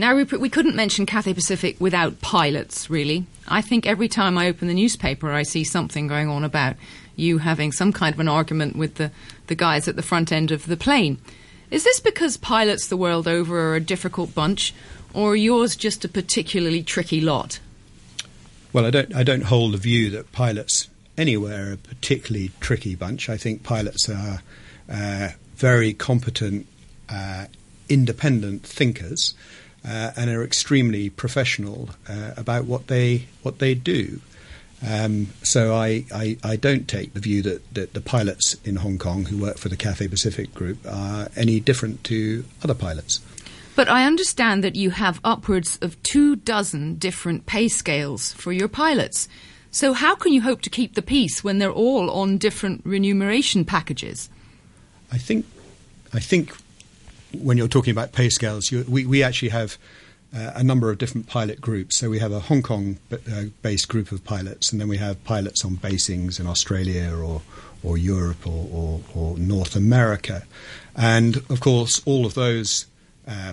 Now, 0.00 0.14
Rupert, 0.14 0.38
we 0.38 0.48
couldn't 0.48 0.76
mention 0.76 1.06
Cathay 1.06 1.34
Pacific 1.34 1.76
without 1.80 2.20
pilots, 2.20 2.88
really. 2.88 3.26
I 3.48 3.60
think 3.60 3.84
every 3.84 4.06
time 4.06 4.38
I 4.38 4.46
open 4.46 4.68
the 4.68 4.74
newspaper, 4.74 5.32
I 5.32 5.42
see 5.42 5.64
something 5.64 6.06
going 6.06 6.28
on 6.28 6.44
about 6.44 6.76
you 7.16 7.38
having 7.38 7.72
some 7.72 7.92
kind 7.92 8.14
of 8.14 8.20
an 8.20 8.28
argument 8.28 8.76
with 8.76 8.94
the, 8.94 9.10
the 9.48 9.56
guys 9.56 9.88
at 9.88 9.96
the 9.96 10.02
front 10.02 10.30
end 10.30 10.52
of 10.52 10.66
the 10.66 10.76
plane. 10.76 11.18
Is 11.72 11.82
this 11.82 11.98
because 11.98 12.36
pilots 12.36 12.86
the 12.86 12.96
world 12.96 13.26
over 13.26 13.58
are 13.58 13.74
a 13.74 13.80
difficult 13.80 14.36
bunch, 14.36 14.72
or 15.12 15.32
are 15.32 15.36
yours 15.36 15.74
just 15.74 16.04
a 16.04 16.08
particularly 16.08 16.84
tricky 16.84 17.20
lot? 17.20 17.58
Well, 18.72 18.86
I 18.86 18.90
don't, 18.90 19.12
I 19.16 19.24
don't 19.24 19.44
hold 19.44 19.74
the 19.74 19.78
view 19.78 20.10
that 20.10 20.30
pilots 20.30 20.88
anywhere 21.16 21.70
are 21.70 21.72
a 21.72 21.76
particularly 21.76 22.52
tricky 22.60 22.94
bunch. 22.94 23.28
I 23.28 23.36
think 23.36 23.64
pilots 23.64 24.08
are 24.08 24.42
uh, 24.88 25.30
very 25.56 25.92
competent, 25.92 26.68
uh, 27.08 27.46
independent 27.88 28.62
thinkers 28.62 29.34
uh, 29.84 30.12
and 30.16 30.30
are 30.30 30.44
extremely 30.44 31.10
professional 31.10 31.90
uh, 32.08 32.32
about 32.36 32.64
what 32.64 32.86
they 32.88 33.26
what 33.42 33.58
they 33.58 33.74
do. 33.74 34.20
Um, 34.86 35.28
so 35.42 35.74
I, 35.74 36.04
I, 36.14 36.38
I, 36.44 36.54
don't 36.54 36.86
take 36.86 37.12
the 37.12 37.18
view 37.18 37.42
that, 37.42 37.74
that 37.74 37.94
the 37.94 38.00
pilots 38.00 38.54
in 38.64 38.76
Hong 38.76 38.96
Kong 38.96 39.24
who 39.24 39.36
work 39.36 39.58
for 39.58 39.68
the 39.68 39.76
Cathay 39.76 40.06
Pacific 40.06 40.54
Group 40.54 40.78
are 40.88 41.28
any 41.34 41.58
different 41.58 42.04
to 42.04 42.44
other 42.62 42.74
pilots. 42.74 43.20
But 43.74 43.88
I 43.88 44.06
understand 44.06 44.62
that 44.62 44.76
you 44.76 44.90
have 44.90 45.20
upwards 45.24 45.78
of 45.82 46.00
two 46.04 46.36
dozen 46.36 46.94
different 46.94 47.46
pay 47.46 47.66
scales 47.66 48.32
for 48.34 48.52
your 48.52 48.68
pilots. 48.68 49.28
So 49.72 49.94
how 49.94 50.14
can 50.14 50.32
you 50.32 50.42
hope 50.42 50.62
to 50.62 50.70
keep 50.70 50.94
the 50.94 51.02
peace 51.02 51.42
when 51.42 51.58
they're 51.58 51.72
all 51.72 52.10
on 52.10 52.38
different 52.38 52.82
remuneration 52.84 53.64
packages? 53.64 54.30
I 55.10 55.18
think, 55.18 55.44
I 56.12 56.20
think 56.20 56.56
when 57.32 57.56
you're 57.56 57.68
talking 57.68 57.90
about 57.90 58.12
pay 58.12 58.28
scales, 58.28 58.70
you, 58.70 58.84
we, 58.88 59.06
we 59.06 59.22
actually 59.22 59.50
have 59.50 59.78
uh, 60.34 60.52
a 60.56 60.62
number 60.62 60.90
of 60.90 60.98
different 60.98 61.26
pilot 61.26 61.60
groups. 61.60 61.96
So 61.96 62.10
we 62.10 62.18
have 62.18 62.32
a 62.32 62.40
Hong 62.40 62.62
Kong 62.62 62.98
uh, 63.12 63.44
based 63.62 63.88
group 63.88 64.12
of 64.12 64.24
pilots, 64.24 64.72
and 64.72 64.80
then 64.80 64.88
we 64.88 64.98
have 64.98 65.22
pilots 65.24 65.64
on 65.64 65.76
basings 65.76 66.38
in 66.38 66.46
Australia 66.46 67.14
or, 67.16 67.42
or 67.82 67.96
Europe 67.96 68.46
or, 68.46 68.68
or, 68.72 69.00
or 69.14 69.38
North 69.38 69.76
America. 69.76 70.44
And 70.94 71.36
of 71.48 71.60
course, 71.60 72.02
all 72.04 72.26
of 72.26 72.34
those 72.34 72.86
uh, 73.26 73.52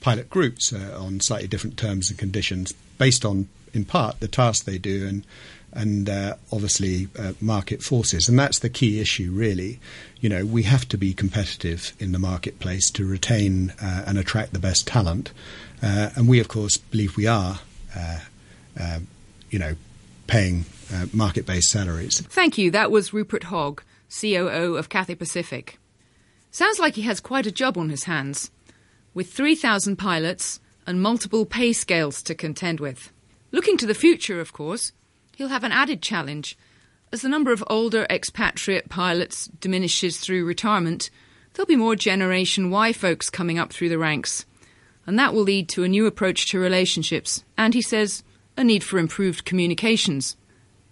pilot 0.00 0.28
groups 0.28 0.72
on 0.72 1.20
slightly 1.20 1.48
different 1.48 1.78
terms 1.78 2.10
and 2.10 2.18
conditions 2.18 2.72
based 2.98 3.24
on, 3.24 3.48
in 3.72 3.84
part, 3.84 4.20
the 4.20 4.28
task 4.28 4.64
they 4.64 4.78
do 4.78 5.06
and 5.06 5.24
and 5.72 6.08
uh, 6.08 6.34
obviously 6.50 7.08
uh, 7.18 7.32
market 7.40 7.82
forces. 7.82 8.28
And 8.28 8.38
that's 8.38 8.58
the 8.58 8.68
key 8.68 9.00
issue, 9.00 9.30
really. 9.32 9.80
You 10.20 10.28
know, 10.28 10.44
we 10.44 10.62
have 10.64 10.88
to 10.88 10.98
be 10.98 11.14
competitive 11.14 11.92
in 11.98 12.12
the 12.12 12.18
marketplace 12.18 12.90
to 12.90 13.06
retain 13.06 13.72
uh, 13.82 14.04
and 14.06 14.18
attract 14.18 14.52
the 14.52 14.58
best 14.58 14.86
talent. 14.86 15.32
Uh, 15.82 16.10
and 16.14 16.28
we, 16.28 16.40
of 16.40 16.48
course, 16.48 16.76
believe 16.76 17.16
we 17.16 17.26
are, 17.26 17.60
uh, 17.96 18.18
uh, 18.78 18.98
you 19.50 19.58
know, 19.58 19.74
paying 20.26 20.64
market 21.12 21.46
based 21.46 21.70
salaries. 21.70 22.20
Thank 22.20 22.58
you. 22.58 22.70
That 22.70 22.90
was 22.90 23.14
Rupert 23.14 23.44
Hogg, 23.44 23.82
COO 24.20 24.76
of 24.76 24.90
Cathay 24.90 25.14
Pacific. 25.14 25.78
Sounds 26.50 26.78
like 26.78 26.96
he 26.96 27.02
has 27.02 27.18
quite 27.18 27.46
a 27.46 27.50
job 27.50 27.78
on 27.78 27.88
his 27.88 28.04
hands, 28.04 28.50
with 29.14 29.32
3,000 29.32 29.96
pilots 29.96 30.60
and 30.86 31.00
multiple 31.00 31.46
pay 31.46 31.72
scales 31.72 32.22
to 32.24 32.34
contend 32.34 32.78
with. 32.78 33.10
Looking 33.52 33.78
to 33.78 33.86
the 33.86 33.94
future, 33.94 34.38
of 34.38 34.52
course, 34.52 34.92
he'll 35.42 35.48
have 35.48 35.64
an 35.64 35.72
added 35.72 36.00
challenge. 36.00 36.56
As 37.10 37.22
the 37.22 37.28
number 37.28 37.50
of 37.50 37.64
older 37.66 38.06
expatriate 38.08 38.88
pilots 38.88 39.48
diminishes 39.58 40.18
through 40.18 40.44
retirement, 40.44 41.10
there'll 41.52 41.66
be 41.66 41.74
more 41.74 41.96
Generation 41.96 42.70
Y 42.70 42.92
folks 42.92 43.28
coming 43.28 43.58
up 43.58 43.72
through 43.72 43.88
the 43.88 43.98
ranks. 43.98 44.46
And 45.04 45.18
that 45.18 45.34
will 45.34 45.42
lead 45.42 45.68
to 45.70 45.82
a 45.82 45.88
new 45.88 46.06
approach 46.06 46.48
to 46.50 46.60
relationships, 46.60 47.42
and 47.58 47.74
he 47.74 47.82
says, 47.82 48.22
a 48.56 48.62
need 48.62 48.84
for 48.84 49.00
improved 49.00 49.44
communications. 49.44 50.36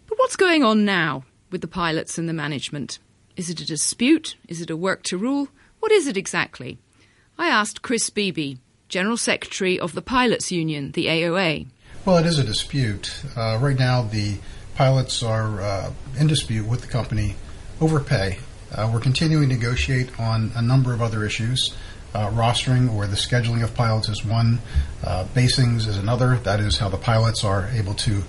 But 0.08 0.18
what's 0.18 0.34
going 0.34 0.64
on 0.64 0.84
now 0.84 1.22
with 1.52 1.60
the 1.60 1.68
pilots 1.68 2.18
and 2.18 2.28
the 2.28 2.32
management? 2.32 2.98
Is 3.36 3.50
it 3.50 3.60
a 3.60 3.64
dispute? 3.66 4.34
Is 4.48 4.60
it 4.60 4.68
a 4.68 4.76
work 4.76 5.04
to 5.04 5.16
rule? 5.16 5.46
What 5.78 5.92
is 5.92 6.08
it 6.08 6.16
exactly? 6.16 6.76
I 7.38 7.46
asked 7.46 7.82
Chris 7.82 8.10
Beebe, 8.10 8.56
General 8.88 9.16
Secretary 9.16 9.78
of 9.78 9.92
the 9.92 10.02
Pilots 10.02 10.50
Union, 10.50 10.90
the 10.90 11.06
AOA. 11.06 11.68
Well, 12.02 12.16
it 12.16 12.24
is 12.24 12.38
a 12.38 12.44
dispute. 12.44 13.14
Uh, 13.36 13.58
right 13.60 13.78
now, 13.78 14.00
the 14.00 14.38
pilots 14.74 15.22
are 15.22 15.60
uh, 15.60 15.92
in 16.18 16.28
dispute 16.28 16.66
with 16.66 16.80
the 16.80 16.86
company 16.86 17.34
over 17.78 18.00
pay. 18.00 18.38
Uh, 18.72 18.88
we're 18.90 19.00
continuing 19.00 19.50
to 19.50 19.54
negotiate 19.54 20.18
on 20.18 20.50
a 20.56 20.62
number 20.62 20.94
of 20.94 21.02
other 21.02 21.26
issues. 21.26 21.76
Uh, 22.14 22.30
rostering 22.30 22.90
or 22.90 23.06
the 23.06 23.16
scheduling 23.16 23.62
of 23.62 23.74
pilots 23.74 24.08
is 24.08 24.24
one, 24.24 24.60
uh, 25.04 25.24
basings 25.34 25.86
is 25.86 25.98
another. 25.98 26.36
That 26.36 26.58
is 26.58 26.78
how 26.78 26.88
the 26.88 26.96
pilots 26.96 27.44
are 27.44 27.68
able 27.74 27.92
to 27.96 28.22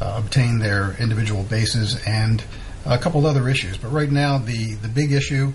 uh, 0.00 0.14
obtain 0.24 0.58
their 0.58 0.96
individual 0.98 1.42
bases 1.42 2.00
and 2.06 2.42
a 2.86 2.96
couple 2.96 3.26
other 3.26 3.46
issues. 3.46 3.76
But 3.76 3.92
right 3.92 4.10
now, 4.10 4.38
the, 4.38 4.72
the 4.76 4.88
big 4.88 5.12
issue 5.12 5.52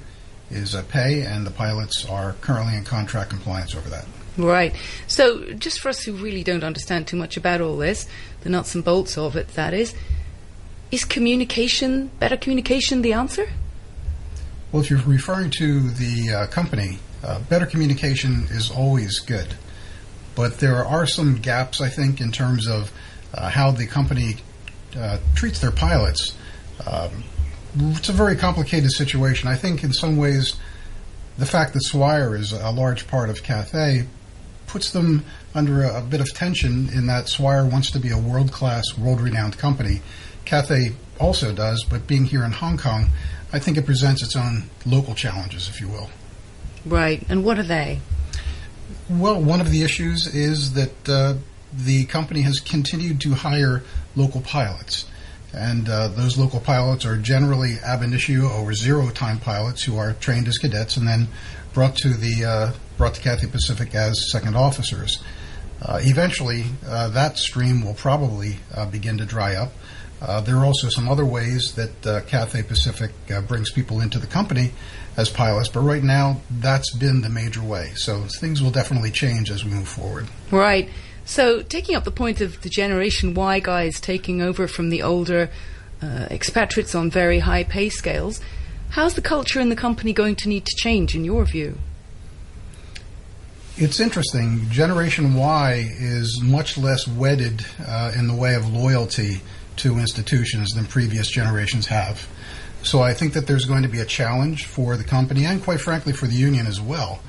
is 0.52 0.76
pay, 0.90 1.24
and 1.24 1.44
the 1.44 1.52
pilots 1.52 2.06
are 2.06 2.34
currently 2.34 2.78
in 2.78 2.84
contract 2.84 3.32
compliance 3.32 3.74
over 3.74 3.90
that. 3.90 4.06
Right. 4.38 4.74
So, 5.08 5.54
just 5.54 5.80
for 5.80 5.90
us 5.90 6.04
who 6.04 6.14
really 6.14 6.44
don't 6.44 6.64
understand 6.64 7.08
too 7.08 7.18
much 7.18 7.38
about 7.38 7.62
all 7.62 7.78
this, 7.78 8.08
the 8.42 8.50
nuts 8.50 8.74
and 8.74 8.84
bolts 8.84 9.18
of 9.18 9.36
it, 9.36 9.50
that 9.50 9.74
is, 9.74 9.94
is 10.92 11.06
communication, 11.06 12.10
better 12.20 12.38
communication, 12.38 13.04
the 13.04 13.14
answer? 13.14 13.50
Well, 14.72 14.82
if 14.82 14.90
you're 14.90 15.00
referring 15.02 15.52
to 15.52 15.90
the 15.92 16.34
uh, 16.34 16.48
company, 16.48 16.98
uh, 17.24 17.40
better 17.42 17.68
communication 17.68 18.48
is 18.50 18.72
always 18.72 19.20
good. 19.20 19.56
But 20.36 20.60
there 20.60 20.84
are 20.84 21.06
some 21.06 21.36
gaps, 21.36 21.80
I 21.80 21.90
think, 21.90 22.20
in 22.20 22.32
terms 22.32 22.68
of 22.68 22.92
uh, 23.36 23.50
how 23.50 23.70
the 23.70 23.86
company 23.86 24.38
uh, 24.98 25.20
treats 25.36 25.60
their 25.60 25.72
pilots. 25.72 26.36
Um, 26.88 27.24
it's 27.76 28.10
a 28.10 28.14
very 28.14 28.36
complicated 28.36 28.92
situation. 28.92 29.48
I 29.48 29.56
think 29.56 29.84
in 29.84 29.94
some 29.94 30.18
ways, 30.18 30.56
the 31.38 31.46
fact 31.46 31.74
that 31.74 31.84
Swire 31.84 32.36
is 32.36 32.52
a 32.52 32.72
large 32.72 33.08
part 33.08 33.30
of 33.30 33.44
Cathay 33.44 34.08
puts 34.74 34.90
them 34.90 35.24
under 35.54 35.84
a, 35.84 36.00
a 36.00 36.02
bit 36.02 36.20
of 36.20 36.34
tension 36.34 36.90
in 36.90 37.06
that 37.06 37.30
Swire 37.30 37.64
wants 37.64 37.92
to 37.92 38.00
be 38.00 38.10
a 38.10 38.18
world 38.18 38.52
class, 38.52 38.98
world 38.98 39.22
renowned 39.22 39.56
company. 39.56 40.02
Cathay 40.46 40.94
also 41.20 41.54
does, 41.54 41.86
but 41.88 42.08
being 42.08 42.26
here 42.26 42.44
in 42.44 42.52
Hong 42.52 42.80
Kong, 42.80 43.10
I 43.54 43.60
think 43.60 43.78
it 43.78 43.86
presents 43.86 44.24
its 44.24 44.36
own 44.36 44.64
local 44.84 45.14
challenges, 45.14 45.70
if 45.70 45.80
you 45.80 45.90
will. 45.90 46.10
Right. 46.88 47.24
And 47.30 47.46
what 47.46 47.60
are 47.60 47.64
they? 47.64 48.00
Well, 49.08 49.40
one 49.40 49.62
of 49.62 49.70
the 49.70 49.84
issues 49.84 50.26
is 50.26 50.74
that 50.74 51.08
uh, 51.08 51.36
the 51.72 52.06
company 52.06 52.42
has 52.42 52.60
continued 52.60 53.22
to 53.22 53.36
hire 53.36 53.84
local 54.16 54.42
pilots. 54.42 55.06
And 55.54 55.88
uh, 55.88 56.08
those 56.08 56.36
local 56.36 56.60
pilots 56.60 57.06
are 57.06 57.16
generally 57.16 57.76
ab 57.86 58.02
initio 58.02 58.48
or 58.48 58.74
zero 58.74 59.12
time 59.12 59.40
pilots 59.40 59.84
who 59.84 60.00
are 60.00 60.14
trained 60.14 60.48
as 60.48 60.58
cadets 60.58 60.98
and 60.98 61.08
then 61.08 61.28
brought 61.74 61.96
to 61.98 62.10
the 62.10 62.46
uh, 62.46 62.72
brought 62.98 63.16
to 63.16 63.22
Cathay 63.22 63.48
Pacific 63.48 63.96
as 63.96 64.32
second 64.32 64.56
officers. 64.56 65.22
Uh, 65.82 66.00
eventually, 66.02 66.66
uh, 66.88 67.10
that 67.10 67.38
stream 67.38 67.84
will 67.84 67.94
probably 67.94 68.58
uh, 68.74 68.86
begin 68.86 69.18
to 69.18 69.26
dry 69.26 69.56
up. 69.56 69.74
Uh, 70.22 70.40
there 70.40 70.56
are 70.56 70.64
also 70.64 70.88
some 70.88 71.10
other 71.10 71.26
ways 71.26 71.74
that 71.76 72.08
uh, 72.08 72.22
Cathay 72.22 72.64
Pacific 72.64 73.12
brings 73.48 73.72
people 73.72 74.00
into 74.00 74.20
the 74.20 74.28
company 74.28 74.72
as 75.18 75.30
pilots, 75.30 75.68
but 75.68 75.82
right 75.82 76.04
now 76.04 76.40
that's 76.50 76.96
been 76.96 77.22
the 77.22 77.30
major 77.30 77.62
way. 77.62 77.92
So 77.96 78.22
things 78.40 78.62
will 78.62 78.72
definitely 78.72 79.12
change 79.12 79.52
as 79.52 79.66
we 79.66 79.72
move 79.72 79.90
forward. 79.90 80.28
Right. 80.50 80.90
So, 81.26 81.62
taking 81.62 81.96
up 81.96 82.04
the 82.04 82.12
point 82.12 82.42
of 82.42 82.62
the 82.62 82.70
Generation 82.70 83.34
Y 83.34 83.60
guys 83.60 84.00
taking 84.00 84.42
over 84.42 84.68
from 84.68 84.90
the 84.90 85.04
older 85.04 85.50
expatriates 86.30 86.96
on 86.96 87.10
very 87.10 87.40
high 87.40 87.64
pay 87.64 87.88
scales, 87.88 88.42
how's 88.94 89.16
the 89.16 89.22
culture 89.22 89.60
in 89.60 89.70
the 89.70 89.76
company 89.76 90.14
going 90.14 90.36
to 90.36 90.48
need 90.48 90.64
to 90.64 90.76
change, 90.78 91.16
in 91.16 91.26
your 91.26 91.46
view? 91.46 91.76
It's 93.76 94.00
interesting. 94.00 94.70
Generation 94.70 95.34
Y 95.34 95.90
is 95.98 96.40
much 96.44 96.78
less 96.78 97.08
wedded 97.08 97.66
uh, 97.84 98.12
in 98.16 98.28
the 98.28 98.36
way 98.36 98.54
of 98.54 98.72
loyalty 98.72 99.42
to 99.78 99.98
institutions 99.98 100.70
than 100.76 100.86
previous 100.86 101.28
generations 101.28 101.88
have. 101.88 102.28
So 102.84 103.02
I 103.02 103.16
think 103.16 103.34
that 103.34 103.48
there's 103.48 103.66
going 103.66 103.82
to 103.82 103.90
be 103.90 104.00
a 104.00 104.06
challenge 104.06 104.68
for 104.68 104.96
the 104.96 105.04
company 105.04 105.46
and, 105.46 105.64
quite 105.64 105.82
frankly, 105.82 106.14
for 106.14 106.28
the 106.28 106.36
union 106.36 106.68
as 106.68 106.80
well 106.80 107.20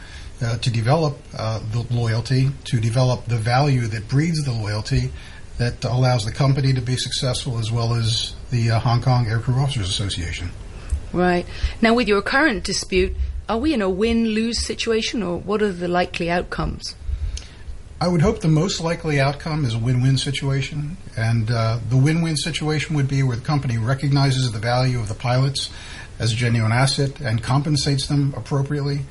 uh, 0.43 0.59
to 0.59 0.71
develop 0.71 1.17
uh, 1.39 1.61
the 1.73 1.87
loyalty, 1.95 2.51
to 2.65 2.79
develop 2.79 3.25
the 3.25 3.39
value 3.39 3.87
that 3.87 4.07
breeds 4.07 4.45
the 4.45 4.53
loyalty 4.53 5.13
that 5.57 5.83
allows 5.85 6.27
the 6.27 6.33
company 6.33 6.75
to 6.75 6.83
be 6.83 6.97
successful 6.97 7.59
as 7.59 7.73
well 7.73 7.95
as 7.95 8.35
the 8.51 8.71
uh, 8.71 8.81
Hong 8.81 9.01
Kong 9.01 9.25
Aircrew 9.25 9.63
Officers 9.63 9.89
Association. 9.89 10.51
Right. 11.15 11.47
Now, 11.81 11.95
with 11.95 12.09
your 12.09 12.23
current 12.23 12.65
dispute, 12.65 13.17
are 13.49 13.59
we 13.59 13.73
in 13.73 13.81
a 13.81 13.89
win 13.89 14.29
lose 14.29 14.61
situation 14.67 15.23
or 15.23 15.39
what 15.39 15.63
are 15.63 15.73
the 15.73 15.87
likely 15.87 16.29
outcomes? 16.29 16.97
I 18.01 18.09
would 18.09 18.21
hope 18.21 18.41
the 18.41 18.49
most 18.49 18.81
likely 18.81 19.21
outcome 19.21 19.65
is 19.65 19.75
a 19.75 19.79
win 19.79 20.03
win 20.03 20.19
situation. 20.19 20.97
And 21.17 21.51
uh, 21.51 21.79
the 21.89 21.97
win 21.97 22.21
win 22.21 22.37
situation 22.37 22.97
would 22.97 23.07
be 23.07 23.23
where 23.23 23.37
the 23.37 23.45
company 23.45 23.79
recognizes 23.79 24.51
the 24.51 24.59
value 24.59 24.99
of 24.99 25.09
the 25.09 25.15
pilots 25.15 25.71
as 26.19 26.33
a 26.33 26.37
genuine 26.37 26.73
asset 26.73 27.21
and 27.21 27.43
compensates 27.43 28.09
them 28.09 28.35
appropriately. 28.37 29.03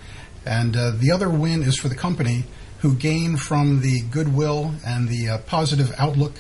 And 0.45 0.75
uh, 0.75 0.91
the 0.91 1.09
other 1.09 1.29
win 1.29 1.63
is 1.63 1.77
for 1.77 1.87
the 1.87 1.95
company 1.95 2.43
who 2.79 2.95
gain 2.95 3.37
from 3.37 3.79
the 3.79 4.01
goodwill 4.01 4.73
and 4.85 5.07
the 5.07 5.29
uh, 5.29 5.37
positive 5.37 5.93
outlook 5.97 6.33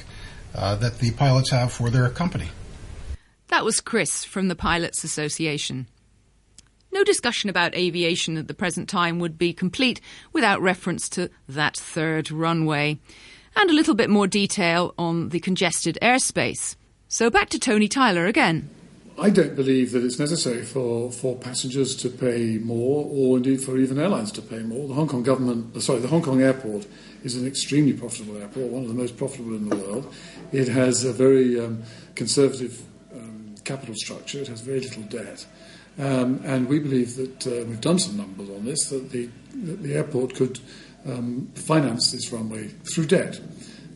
uh, 0.53 0.75
that 0.75 0.99
the 0.99 1.11
pilots 1.11 1.51
have 1.51 1.71
for 1.71 1.89
their 1.89 2.09
company. 2.09 2.49
That 3.49 3.65
was 3.65 3.81
Chris 3.81 4.23
from 4.23 4.47
the 4.47 4.55
Pilots 4.55 5.03
Association. 5.03 5.87
No 6.91 7.03
discussion 7.03 7.49
about 7.49 7.75
aviation 7.75 8.37
at 8.37 8.47
the 8.47 8.53
present 8.53 8.87
time 8.87 9.19
would 9.19 9.37
be 9.37 9.51
complete 9.51 9.99
without 10.31 10.61
reference 10.61 11.09
to 11.09 11.29
that 11.49 11.75
third 11.75 12.31
runway. 12.31 12.99
And 13.55 13.69
a 13.69 13.73
little 13.73 13.95
bit 13.95 14.09
more 14.09 14.27
detail 14.27 14.93
on 14.97 15.29
the 15.29 15.39
congested 15.39 15.97
airspace. 16.01 16.75
So 17.07 17.29
back 17.29 17.49
to 17.49 17.59
Tony 17.59 17.87
Tyler 17.87 18.25
again. 18.25 18.69
I 19.19 19.29
don't 19.29 19.55
believe 19.55 19.91
that 19.91 20.03
it's 20.03 20.17
necessary 20.17 20.63
for, 20.63 21.11
for 21.11 21.35
passengers 21.35 21.95
to 21.97 22.09
pay 22.09 22.57
more, 22.57 23.05
or 23.07 23.37
indeed 23.37 23.61
for 23.61 23.77
even 23.77 23.99
airlines 23.99 24.31
to 24.33 24.41
pay 24.41 24.59
more. 24.59 24.87
The 24.87 24.95
Hong 24.95 25.07
Kong 25.07 25.21
government, 25.21 25.75
uh, 25.75 25.79
sorry, 25.79 25.99
the 25.99 26.07
Hong 26.07 26.23
Kong 26.23 26.41
airport 26.41 26.87
is 27.23 27.35
an 27.35 27.45
extremely 27.45 27.93
profitable 27.93 28.37
airport, 28.37 28.71
one 28.71 28.81
of 28.81 28.87
the 28.87 28.95
most 28.95 29.15
profitable 29.15 29.55
in 29.55 29.69
the 29.69 29.75
world. 29.75 30.11
It 30.51 30.67
has 30.67 31.05
a 31.05 31.13
very 31.13 31.59
um, 31.59 31.83
conservative 32.15 32.83
capital 33.63 33.95
structure. 33.95 34.39
It 34.39 34.47
has 34.47 34.61
very 34.61 34.79
little 34.79 35.03
debt. 35.03 35.45
Um, 35.99 36.41
and 36.43 36.67
we 36.67 36.79
believe 36.79 37.15
that 37.15 37.47
uh, 37.47 37.65
we've 37.65 37.81
done 37.81 37.99
some 37.99 38.17
numbers 38.17 38.49
on 38.49 38.65
this, 38.65 38.89
that 38.89 39.11
the, 39.11 39.29
that 39.53 39.83
the 39.83 39.93
airport 39.93 40.35
could 40.35 40.59
um, 41.05 41.51
finance 41.55 42.11
this 42.11 42.31
runway 42.31 42.69
through 42.93 43.05
debt. 43.05 43.39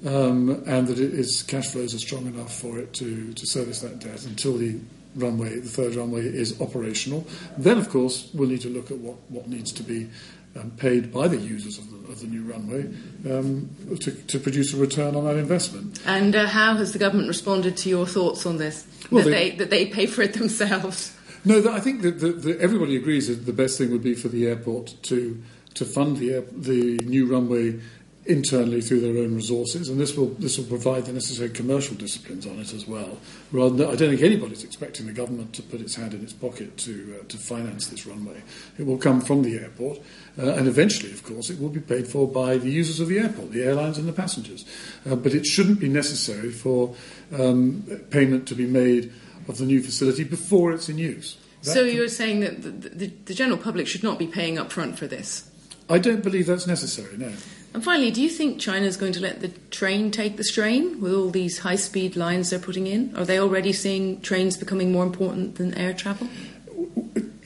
Um, 0.06 0.64
and 0.68 0.88
that 0.88 1.00
its 1.00 1.42
cash 1.42 1.70
flows 1.70 1.96
are 1.96 2.00
strong 2.00 2.28
enough 2.28 2.54
for 2.54 2.78
it 2.78 2.94
to, 2.94 3.34
to 3.34 3.48
service 3.48 3.82
that 3.82 4.00
debt 4.00 4.26
until 4.26 4.56
the 4.58 4.80
runway, 5.16 5.60
the 5.60 5.70
third 5.70 5.96
runway, 5.96 6.22
is 6.22 6.60
operational. 6.62 7.26
Then, 7.58 7.78
of 7.78 7.90
course, 7.90 8.30
we'll 8.34 8.50
need 8.50 8.62
to 8.62 8.70
look 8.70 8.92
at 8.92 8.98
what, 8.98 9.18
what 9.30 9.48
needs 9.48 9.72
to 9.74 9.84
be 9.84 10.10
um, 10.56 10.72
paid 10.72 11.14
by 11.14 11.28
the 11.28 11.38
users 11.38 11.78
of 11.78 11.90
the, 11.92 12.12
of 12.12 12.20
the 12.22 12.28
new 12.28 12.44
runway 12.44 12.88
um, 13.30 13.70
to, 14.00 14.12
to, 14.12 14.40
produce 14.40 14.74
a 14.74 14.78
return 14.78 15.16
on 15.16 15.26
that 15.26 15.36
investment. 15.36 16.02
And 16.06 16.36
uh, 16.36 16.48
how 16.48 16.76
has 16.76 16.94
the 16.94 17.00
government 17.00 17.28
responded 17.28 17.78
to 17.78 17.90
your 17.90 18.08
thoughts 18.08 18.46
on 18.46 18.58
this? 18.58 18.88
Well, 19.12 19.24
that, 19.24 19.30
they- 19.30 19.50
they, 19.52 19.56
that 19.58 19.70
they 19.70 19.86
pay 19.86 20.06
for 20.06 20.22
it 20.22 20.34
themselves? 20.34 21.16
No, 21.46 21.72
I 21.72 21.80
think 21.80 22.02
that, 22.02 22.20
that, 22.20 22.42
that 22.44 22.60
everybody 22.60 22.96
agrees 22.98 23.28
that 23.28 23.46
the 23.46 23.54
best 23.54 23.78
thing 23.78 23.92
would 23.92 24.04
be 24.04 24.16
for 24.16 24.28
the 24.28 24.48
airport 24.48 24.96
to 25.04 25.42
to 25.76 25.86
fund 25.86 26.18
the 26.18 26.44
the 26.52 26.98
new 27.06 27.28
runway 27.28 27.80
internally 28.28 28.82
through 28.82 29.00
their 29.00 29.24
own 29.24 29.36
resources, 29.36 29.90
and 29.90 30.00
this 30.00 30.16
will 30.16 30.28
this 30.36 30.58
will 30.58 30.66
provide 30.66 31.06
the 31.06 31.14
necessary 31.14 31.50
commercial 31.50 31.96
disciplines 31.96 32.46
on 32.46 32.60
it 32.60 32.74
as 32.74 32.88
well. 32.88 33.18
Rather, 33.52 33.76
than, 33.76 33.88
I 33.88 33.96
don't 33.96 34.10
think 34.10 34.22
anybody's 34.22 34.64
expecting 34.64 35.08
the 35.08 35.14
government 35.14 35.54
to 35.54 35.62
put 35.64 35.82
its 35.82 35.96
hand 35.96 36.14
in 36.14 36.22
its 36.22 36.34
pocket 36.34 36.78
to 36.78 37.20
uh, 37.20 37.28
to 37.28 37.38
finance 37.38 37.88
this 37.88 38.06
runway. 38.06 38.42
It 38.78 38.86
will 38.86 38.98
come 38.98 39.22
from 39.22 39.44
the 39.44 39.58
airport, 39.58 40.00
uh, 40.38 40.54
and 40.54 40.68
eventually, 40.68 41.12
of 41.12 41.24
course, 41.24 41.50
it 41.50 41.60
will 41.60 41.70
be 41.70 41.80
paid 41.80 42.08
for 42.08 42.28
by 42.28 42.58
the 42.58 42.70
users 42.70 43.00
of 43.00 43.08
the 43.08 43.20
airport, 43.20 43.52
the 43.52 43.64
airlines 43.64 43.98
and 43.98 44.08
the 44.08 44.14
passengers. 44.14 44.66
Uh, 45.10 45.16
but 45.16 45.34
it 45.34 45.46
shouldn't 45.46 45.80
be 45.80 45.90
necessary 45.90 46.52
for 46.52 46.96
um, 47.38 47.84
payment 48.10 48.48
to 48.48 48.56
be 48.56 48.66
made 48.66 49.12
of 49.48 49.58
the 49.58 49.66
new 49.66 49.82
facility 49.82 50.24
before 50.24 50.74
it's 50.74 50.90
in 50.90 50.98
use. 50.98 51.38
That 51.64 51.72
so 51.72 51.84
you're 51.84 52.08
saying 52.08 52.42
that 52.42 52.62
the, 52.62 52.70
the, 52.70 53.08
the 53.26 53.34
general 53.34 53.58
public 53.58 53.88
should 53.88 54.04
not 54.04 54.20
be 54.20 54.28
paying 54.28 54.58
up 54.58 54.72
front 54.72 55.00
for 55.00 55.08
this? 55.08 55.50
I 55.90 56.00
don't 56.00 56.22
believe 56.22 56.48
that's 56.48 56.68
necessary, 56.68 57.18
no. 57.18 57.32
And 57.78 57.84
finally, 57.84 58.10
do 58.10 58.24
you 58.24 58.30
think 58.30 58.60
China's 58.60 58.98
going 58.98 59.14
to 59.14 59.20
let 59.20 59.42
the 59.42 59.50
train 59.70 60.10
take 60.10 60.36
the 60.36 60.44
strain 60.44 61.00
with 61.00 61.14
all 61.14 61.30
these 61.30 61.60
high 61.60 61.76
speed 61.76 62.16
lines 62.16 62.50
they're 62.50 62.58
putting 62.58 62.88
in? 62.88 63.16
Are 63.16 63.24
they 63.24 63.40
already 63.40 63.72
seeing 63.72 64.20
trains 64.22 64.58
becoming 64.58 64.92
more 64.92 65.04
important 65.04 65.58
than 65.58 65.76
air 65.76 65.94
travel? 65.94 66.28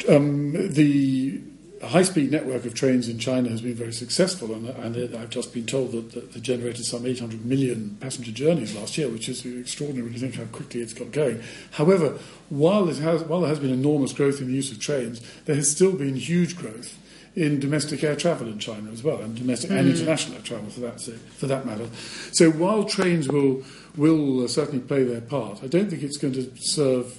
Um, 0.08 0.54
the 0.72 1.42
high 1.84 2.04
speed 2.04 2.32
network 2.32 2.64
of 2.64 2.74
trains 2.74 3.10
in 3.10 3.20
China 3.20 3.50
has 3.50 3.60
been 3.60 3.74
very 3.74 3.92
successful, 3.92 4.54
and, 4.54 4.70
and 4.70 5.18
I've 5.18 5.32
just 5.32 5.54
been 5.54 5.66
told 5.66 5.92
that, 5.92 6.14
that 6.14 6.32
they 6.32 6.40
generated 6.40 6.86
some 6.86 7.06
800 7.06 7.46
million 7.46 7.98
passenger 8.00 8.32
journeys 8.32 8.74
last 8.74 8.98
year, 8.98 9.10
which 9.10 9.28
is 9.28 9.46
extraordinary 9.46 10.06
when 10.06 10.14
you 10.14 10.20
think 10.20 10.36
how 10.36 10.46
quickly 10.46 10.80
it's 10.80 10.94
got 10.94 11.12
going. 11.12 11.44
However, 11.72 12.18
while, 12.48 12.86
has, 12.86 13.02
while 13.02 13.42
there 13.42 13.50
has 13.50 13.60
been 13.60 13.74
enormous 13.74 14.14
growth 14.14 14.40
in 14.40 14.48
the 14.48 14.54
use 14.54 14.72
of 14.72 14.80
trains, 14.80 15.22
there 15.44 15.58
has 15.58 15.70
still 15.70 15.92
been 15.92 16.16
huge 16.16 16.56
growth 16.56 16.98
in 17.36 17.60
domestic 17.60 18.04
air 18.04 18.16
travel 18.16 18.48
in 18.48 18.60
China 18.60 18.92
as 18.92 19.04
well, 19.04 19.22
and 19.22 19.36
domestic 19.36 19.72
and 19.72 19.88
international 19.88 20.36
air 20.38 20.44
travel 20.44 20.70
for 20.70 20.82
that 20.82 21.02
for 21.02 21.48
that 21.48 21.66
matter. 21.66 21.88
So 22.32 22.52
while 22.52 22.84
trains 22.84 23.30
will 23.30 23.64
will 23.96 24.44
uh, 24.44 24.48
certainly 24.48 24.82
play 24.82 25.04
their 25.04 25.22
part, 25.22 25.64
I 25.64 25.68
don't 25.68 25.90
think 25.90 26.04
it's 26.04 26.18
going 26.18 26.34
to 26.34 26.52
serve 26.58 27.18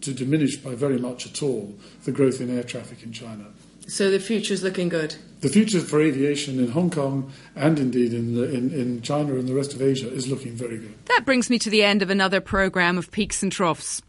to 0.00 0.12
diminish 0.12 0.56
by 0.56 0.74
very 0.74 0.98
much 0.98 1.26
at 1.26 1.42
all 1.42 1.74
the 2.04 2.12
growth 2.12 2.40
in 2.40 2.56
air 2.56 2.62
traffic 2.62 3.02
in 3.02 3.12
China. 3.12 3.46
So 3.86 4.10
the 4.10 4.18
future 4.18 4.54
is 4.54 4.62
looking 4.62 4.88
good. 4.88 5.14
The 5.40 5.48
future 5.50 5.80
for 5.80 6.00
aviation 6.00 6.58
in 6.58 6.70
Hong 6.70 6.90
Kong 6.90 7.30
and 7.54 7.78
indeed 7.78 8.14
in, 8.14 8.34
the, 8.34 8.50
in, 8.50 8.72
in 8.72 9.02
China 9.02 9.34
and 9.34 9.46
the 9.46 9.54
rest 9.54 9.74
of 9.74 9.82
Asia 9.82 10.10
is 10.10 10.26
looking 10.26 10.52
very 10.52 10.78
good. 10.78 10.94
That 11.06 11.24
brings 11.26 11.50
me 11.50 11.58
to 11.58 11.68
the 11.68 11.82
end 11.82 12.00
of 12.00 12.08
another 12.08 12.40
programme 12.40 12.96
of 12.96 13.10
Peaks 13.10 13.42
and 13.42 13.52
Troughs. 13.52 14.00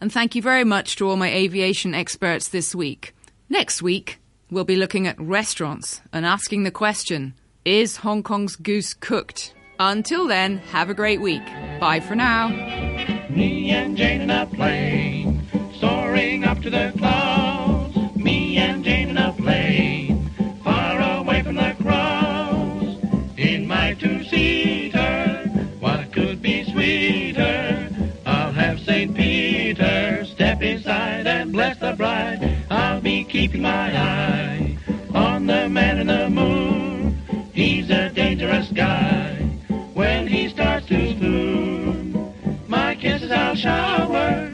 And 0.00 0.12
thank 0.12 0.36
you 0.36 0.42
very 0.42 0.62
much 0.62 0.96
to 0.96 1.08
all 1.08 1.16
my 1.16 1.32
aviation 1.32 1.94
experts 1.94 2.48
this 2.48 2.74
week. 2.74 3.12
Next 3.48 3.82
week, 3.82 4.18
we'll 4.54 4.64
be 4.64 4.76
looking 4.76 5.08
at 5.08 5.20
restaurants 5.20 6.00
and 6.12 6.24
asking 6.24 6.62
the 6.62 6.70
question 6.70 7.34
Is 7.64 7.96
Hong 7.98 8.22
Kong's 8.22 8.54
goose 8.54 8.94
cooked? 8.94 9.52
Until 9.80 10.28
then, 10.28 10.58
have 10.58 10.88
a 10.88 10.94
great 10.94 11.20
week. 11.20 11.44
Bye 11.80 11.98
for 11.98 12.14
now. 12.14 12.48
Me 13.28 13.70
and 13.70 13.96
Jane 13.96 14.20
in 14.20 14.30
a 14.30 14.46
plane, 14.46 15.42
soaring 15.80 16.44
up 16.44 16.60
to 16.62 16.70
the 16.70 16.92
clouds. 16.96 17.96
Me 18.16 18.56
and 18.58 18.84
Jane 18.84 19.08
in 19.08 19.18
a 19.18 19.32
plane, 19.32 20.30
far 20.62 21.00
away 21.18 21.42
from 21.42 21.56
the 21.56 21.74
crowds. 21.82 22.96
In 23.36 23.66
my 23.66 23.94
two-seater, 23.94 25.50
what 25.80 26.12
could 26.12 26.40
be 26.40 26.62
sweeter? 26.70 27.90
I'll 28.24 28.52
have 28.52 28.78
St. 28.78 29.16
Peter 29.16 30.24
step 30.26 30.62
inside 30.62 31.26
and 31.26 31.50
bless 31.52 31.76
the 31.78 31.94
bride. 31.94 32.53
Be 33.04 33.22
keeping 33.22 33.60
my 33.60 33.94
eye 33.94 34.78
on 35.12 35.44
the 35.46 35.68
man 35.68 35.98
in 35.98 36.06
the 36.06 36.30
moon. 36.30 37.20
He's 37.52 37.90
a 37.90 38.08
dangerous 38.08 38.68
guy 38.72 39.34
when 39.92 40.26
he 40.26 40.48
starts 40.48 40.86
to 40.86 41.10
spoon. 41.10 42.32
My 42.66 42.94
kisses 42.94 43.30
I'll 43.30 43.56
shower 43.56 44.50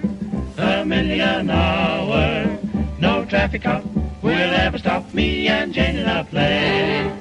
a 0.59 0.85
million 0.85 1.49
hour. 1.49 2.59
No 2.99 3.25
traffic 3.25 3.63
cop 3.63 3.85
will 4.21 4.33
ever 4.33 4.79
stop 4.79 5.15
me 5.15 5.47
and 5.47 5.73
Jane 5.73 5.99
in 5.99 6.09
a 6.09 6.25
play. 6.25 7.20